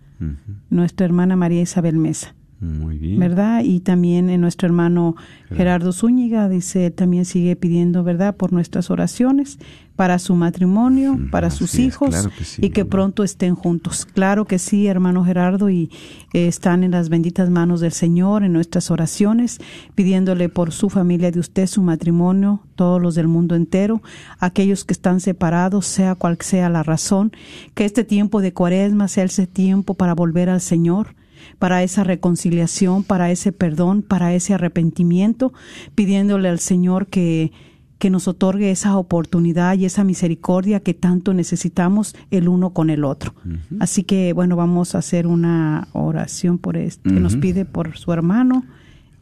[0.70, 2.34] nuestra hermana María Isabel Mesa.
[2.58, 3.18] Muy bien.
[3.18, 3.62] ¿verdad?
[3.62, 5.14] Y también en nuestro hermano
[5.50, 9.58] Gerardo Zúñiga dice, él también sigue pidiendo, ¿verdad?, por nuestras oraciones
[9.94, 13.54] para su matrimonio, para así sus es, hijos claro que sí, y que pronto estén
[13.54, 14.06] juntos.
[14.06, 15.90] Claro que sí, hermano Gerardo, y
[16.32, 19.58] eh, están en las benditas manos del Señor en nuestras oraciones,
[19.94, 24.02] pidiéndole por su familia de usted, su matrimonio, todos los del mundo entero,
[24.38, 27.32] aquellos que están separados, sea cual sea la razón,
[27.74, 31.14] que este tiempo de cuaresma sea ese tiempo para volver al Señor
[31.58, 35.52] para esa reconciliación, para ese perdón, para ese arrepentimiento,
[35.94, 37.52] pidiéndole al Señor que,
[37.98, 43.04] que nos otorgue esa oportunidad y esa misericordia que tanto necesitamos el uno con el
[43.04, 43.34] otro.
[43.80, 48.12] Así que, bueno, vamos a hacer una oración por este, que nos pide por su
[48.12, 48.64] hermano,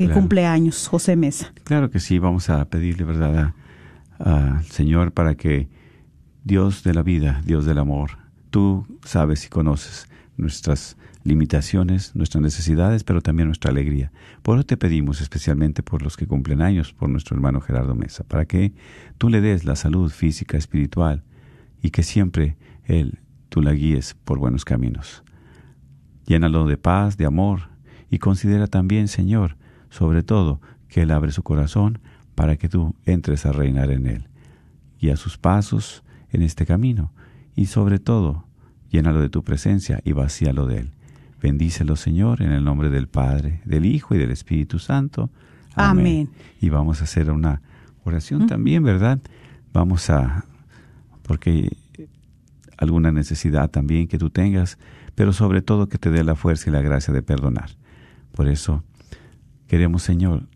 [0.01, 0.21] el Claro.
[0.23, 1.53] cumpleaños, José Mesa.
[1.63, 3.55] Claro que sí, vamos a pedirle, ¿verdad?,
[4.19, 5.69] al Señor para que
[6.43, 8.19] Dios de la vida, Dios del amor,
[8.51, 14.13] tú sabes y conoces nuestras limitaciones, nuestras necesidades, pero también nuestra alegría.
[14.43, 18.25] Por eso te pedimos especialmente por los que cumplen años, por nuestro hermano Gerardo Mesa,
[18.25, 18.75] para que
[19.19, 21.25] tú le des la salud física, espiritual,
[21.83, 25.25] y que siempre Él, tú la guíes por buenos caminos.
[26.27, 27.71] Llénalo de paz, de amor,
[28.11, 29.57] y considera también, Señor,
[29.89, 32.01] sobre todo, que Él abre su corazón
[32.35, 34.29] para que tú entres a reinar en Él.
[35.01, 37.13] Guía sus pasos en este camino,
[37.57, 38.47] y sobre todo,
[38.91, 40.91] llénalo de tu presencia y vacíalo de Él.
[41.45, 45.29] Bendícelo, Señor, en el nombre del Padre, del Hijo y del Espíritu Santo.
[45.75, 46.31] Amén.
[46.59, 47.61] Y vamos a hacer una
[48.03, 49.21] oración también, ¿verdad?
[49.71, 50.47] Vamos a,
[51.21, 51.77] porque
[52.79, 54.79] alguna necesidad también que tú tengas,
[55.15, 57.69] pero sobre todo que te dé la fuerza y la gracia de perdonar.
[58.33, 58.83] Por eso
[59.67, 60.49] queremos, Señor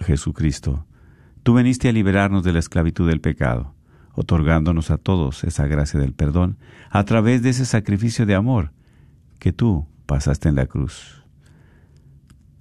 [0.00, 0.86] Jesucristo,
[1.44, 3.76] tú veniste a liberarnos de la esclavitud del pecado,
[4.12, 6.56] otorgándonos a todos esa gracia del perdón
[6.90, 8.72] a través de ese sacrificio de amor
[9.38, 11.24] que tú pasaste en la cruz.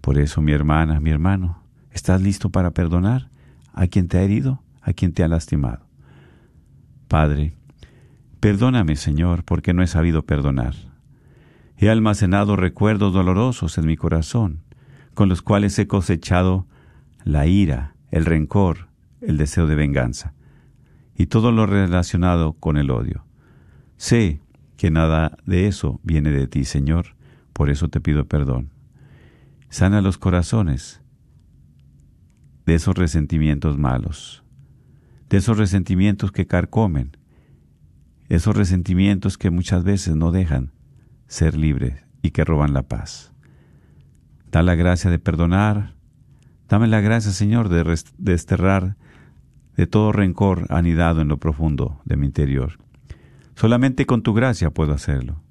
[0.01, 3.29] Por eso, mi hermana, mi hermano, ¿estás listo para perdonar
[3.73, 5.85] a quien te ha herido, a quien te ha lastimado?
[7.07, 7.53] Padre,
[8.39, 10.75] perdóname, Señor, porque no he sabido perdonar.
[11.77, 14.63] He almacenado recuerdos dolorosos en mi corazón,
[15.13, 16.67] con los cuales he cosechado
[17.23, 18.89] la ira, el rencor,
[19.19, 20.33] el deseo de venganza,
[21.15, 23.25] y todo lo relacionado con el odio.
[23.97, 24.41] Sé
[24.77, 27.15] que nada de eso viene de ti, Señor,
[27.53, 28.71] por eso te pido perdón.
[29.69, 31.01] Sana los corazones
[32.65, 34.43] de esos resentimientos malos,
[35.29, 37.17] de esos resentimientos que carcomen,
[38.29, 40.71] esos resentimientos que muchas veces no dejan
[41.27, 43.33] ser libres y que roban la paz.
[44.51, 45.95] Da la gracia de perdonar,
[46.69, 48.97] dame la gracia, Señor, de desterrar
[49.75, 52.77] de todo rencor anidado en lo profundo de mi interior.
[53.55, 55.41] Solamente con tu gracia puedo hacerlo.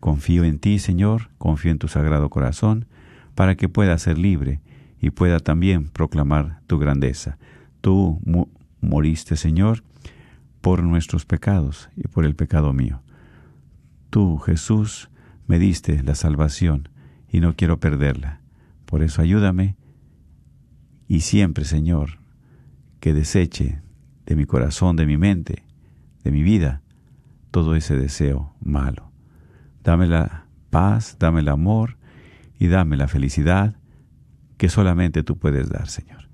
[0.00, 2.86] Confío en ti, Señor, confío en tu sagrado corazón,
[3.34, 4.60] para que pueda ser libre
[5.00, 7.38] y pueda también proclamar tu grandeza.
[7.80, 8.20] Tú
[8.80, 9.82] moriste, Señor,
[10.60, 13.00] por nuestros pecados y por el pecado mío.
[14.10, 15.10] Tú, Jesús,
[15.46, 16.88] me diste la salvación
[17.30, 18.40] y no quiero perderla.
[18.86, 19.76] Por eso ayúdame
[21.06, 22.18] y siempre, Señor,
[23.00, 23.80] que deseche
[24.26, 25.64] de mi corazón, de mi mente,
[26.24, 26.82] de mi vida,
[27.50, 29.07] todo ese deseo malo.
[29.88, 31.96] Dame la paz, dame el amor
[32.58, 33.76] y dame la felicidad
[34.58, 36.28] que solamente tú puedes dar, Señor.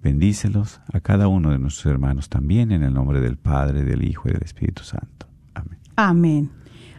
[0.00, 4.28] Bendícelos a cada uno de nuestros hermanos también en el nombre del Padre, del Hijo
[4.28, 5.26] y del Espíritu Santo.
[5.52, 5.78] Amén.
[5.96, 6.50] Amén.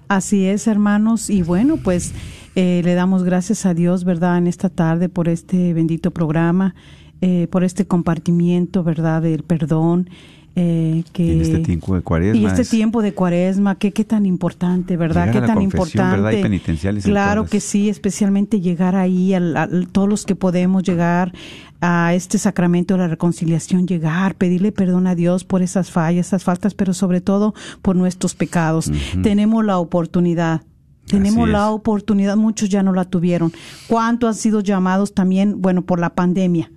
[0.10, 1.30] Así es, hermanos.
[1.30, 2.14] Y bueno, pues
[2.56, 6.76] eh, le damos gracias a Dios, ¿verdad?, en esta tarde por este bendito programa,
[7.22, 10.10] eh, por este compartimiento, ¿verdad?, del perdón.
[10.56, 14.04] Eh, que En este tiempo de cuaresma y este es- tiempo de cuaresma, qué qué
[14.06, 15.32] tan importante, ¿verdad?
[15.32, 16.39] Qué a tan importante.
[16.39, 21.34] Y penitenciales en claro que sí, especialmente llegar ahí, al- todos los que podemos llegar
[21.82, 26.43] a este sacramento de la reconciliación, llegar, pedirle perdón a Dios por esas fallas, esas
[26.43, 28.91] faltas, pero sobre todo por nuestros pecados.
[29.22, 30.62] Tenemos la oportunidad.
[31.08, 33.51] Tenemos la oportunidad, muchos ya no la tuvieron.
[33.88, 36.72] ¿Cuántos han sido llamados también, bueno, por la pandemia?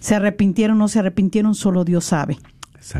[0.00, 1.54] ¿Se arrepintieron o no se arrepintieron?
[1.54, 2.38] Solo Dios sabe.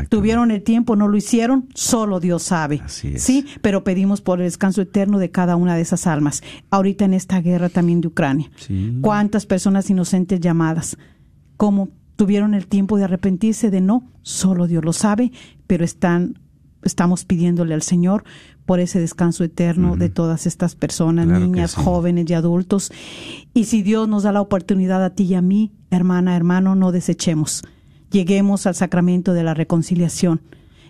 [0.09, 2.81] Tuvieron el tiempo, no lo hicieron, solo Dios sabe.
[2.83, 3.23] Así es.
[3.23, 6.41] Sí, pero pedimos por el descanso eterno de cada una de esas almas.
[6.69, 8.49] Ahorita en esta guerra también de Ucrania.
[8.57, 8.97] Sí.
[9.01, 10.97] ¿Cuántas personas inocentes llamadas?
[11.57, 14.09] ¿Cómo tuvieron el tiempo de arrepentirse de no?
[14.21, 15.31] Solo Dios lo sabe,
[15.67, 16.39] pero están
[16.83, 18.23] estamos pidiéndole al Señor
[18.65, 21.81] por ese descanso eterno de todas estas personas, Claro niñas, sí.
[21.81, 22.91] jóvenes y adultos.
[23.53, 26.91] Y si Dios nos da la oportunidad a ti y a mí, hermana, hermano, no
[26.91, 27.63] desechemos.
[28.13, 30.39] Lleguemos al sacramento de la reconciliación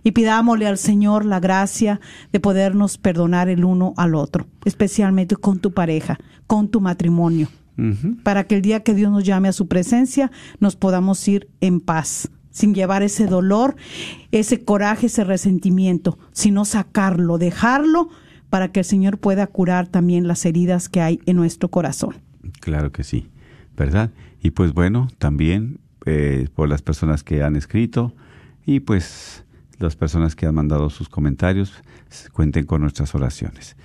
[0.03, 2.01] y pidámosle al Señor la gracia
[2.33, 7.47] de podernos perdonar el uno al otro, especialmente con tu pareja, con tu matrimonio,
[8.23, 11.79] para que el día que Dios nos llame a su presencia nos podamos ir en
[11.79, 13.77] paz, sin llevar ese dolor,
[14.31, 18.09] ese coraje, ese resentimiento, sino sacarlo, dejarlo
[18.49, 22.17] para que el Señor pueda curar también las heridas que hay en nuestro corazón.
[22.59, 23.29] Claro que sí,
[23.77, 24.11] ¿verdad?
[24.41, 28.13] Y pues bueno, también eh, por las personas que han escrito
[28.65, 29.43] y pues
[29.79, 31.73] las personas que han mandado sus comentarios,
[32.31, 33.75] cuenten con nuestras oraciones.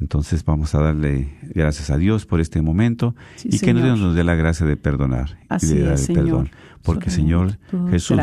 [0.00, 4.24] Entonces vamos a darle gracias a Dios por este momento y que Dios nos dé
[4.24, 6.50] la gracia de perdonar y de dar el perdón.
[6.82, 7.58] Porque Señor,
[7.90, 8.18] Jesús,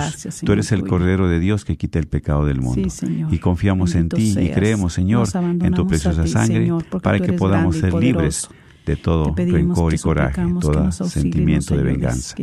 [0.46, 2.90] tú eres el Cordero de Dios que quita el pecado del mundo.
[3.32, 6.72] y confiamos en ti y creemos, Señor, en tu preciosa sangre
[7.02, 8.50] para que podamos ser libres
[8.86, 12.36] de todo rencor y coraje, todo sentimiento de venganza.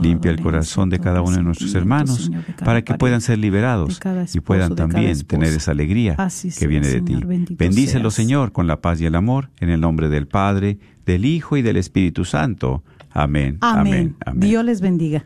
[0.00, 2.30] Limpia el corazón de cada uno de nuestros hermanos
[2.64, 4.00] para que puedan ser liberados
[4.34, 6.16] y puedan también tener esa alegría
[6.58, 7.18] que viene de ti.
[7.56, 11.56] Bendícelo, Señor, con la paz y el amor, en el nombre del Padre, del Hijo
[11.56, 12.84] y del Espíritu Santo.
[13.10, 13.58] Amén.
[13.60, 14.16] Amén.
[14.34, 15.24] Dios les bendiga.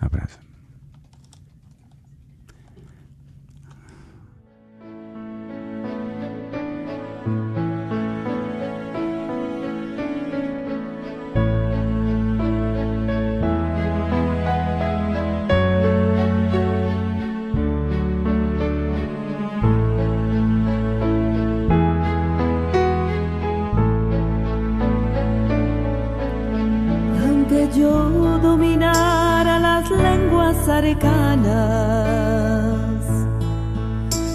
[0.00, 0.41] Abrazo.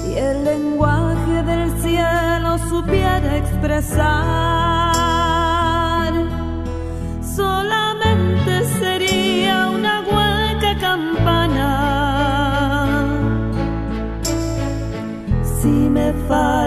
[0.05, 4.13] Y el lenguaje del cielo supiera expresar,
[7.21, 11.69] solamente sería una hueca campana.
[15.61, 16.66] Si me falta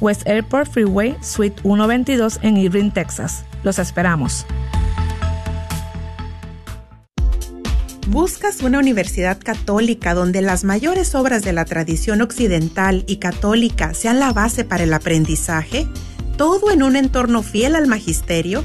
[0.00, 3.44] West Airport Freeway, Suite 122 en Irving, Texas.
[3.62, 4.46] Los esperamos.
[8.08, 14.18] ¿Buscas una universidad católica donde las mayores obras de la tradición occidental y católica sean
[14.18, 15.86] la base para el aprendizaje?
[16.36, 18.64] ¿Todo en un entorno fiel al magisterio?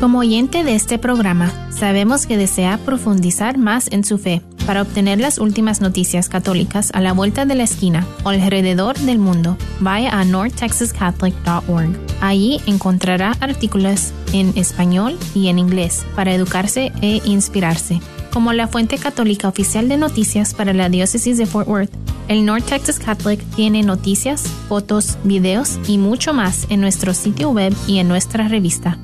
[0.00, 4.42] Como oyente de este programa, sabemos que desea profundizar más en su fe.
[4.68, 9.18] Para obtener las últimas noticias católicas a la vuelta de la esquina o alrededor del
[9.18, 11.98] mundo, vaya a northtexascatholic.org.
[12.20, 18.02] Allí encontrará artículos en español y en inglés para educarse e inspirarse.
[18.30, 21.94] Como la fuente católica oficial de noticias para la diócesis de Fort Worth,
[22.28, 27.74] el North Texas Catholic tiene noticias, fotos, videos y mucho más en nuestro sitio web
[27.86, 28.98] y en nuestra revista.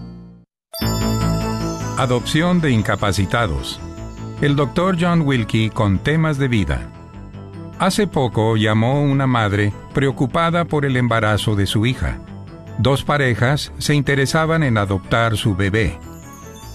[1.97, 3.81] Adopción de incapacitados.
[4.41, 4.97] El Dr.
[5.01, 6.91] John Wilkie con temas de vida.
[7.79, 12.19] Hace poco llamó una madre preocupada por el embarazo de su hija.
[12.79, 15.99] Dos parejas se interesaban en adoptar su bebé.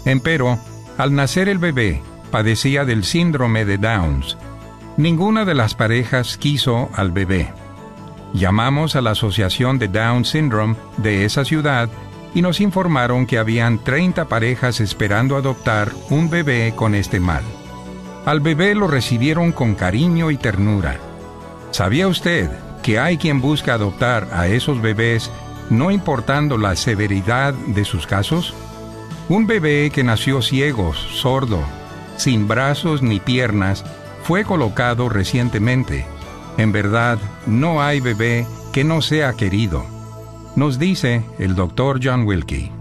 [0.06, 0.58] Empero,
[0.98, 2.02] al nacer el bebé,
[2.32, 4.38] padecía del síndrome de Downs.
[4.98, 7.54] Ninguna de las parejas quiso al bebé.
[8.34, 11.90] Llamamos a la Asociación de Down Syndrome de esa ciudad
[12.34, 17.44] y nos informaron que habían 30 parejas esperando adoptar un bebé con este mal.
[18.26, 21.00] Al bebé lo recibieron con cariño y ternura.
[21.72, 22.50] ¿Sabía usted
[22.84, 25.32] que hay quien busca adoptar a esos bebés
[25.70, 28.54] no importando la severidad de sus casos?
[29.30, 31.62] Un bebé que nació ciego, sordo,
[32.18, 33.86] sin brazos ni piernas,
[34.24, 36.06] fue colocado recientemente.
[36.58, 37.18] En verdad,
[37.48, 39.99] no hay bebé que no sea querido.
[40.56, 42.72] Nos dice el doctor John Wilkie.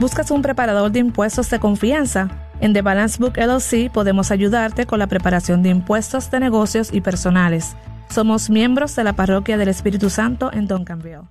[0.00, 2.28] ¿Buscas un preparador de impuestos de confianza?
[2.60, 7.00] En The Balance Book LLC podemos ayudarte con la preparación de impuestos de negocios y
[7.00, 7.76] personales.
[8.08, 11.28] Somos miembros de la Parroquia del Espíritu Santo en Duncanville.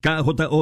[0.00, 0.56] KJO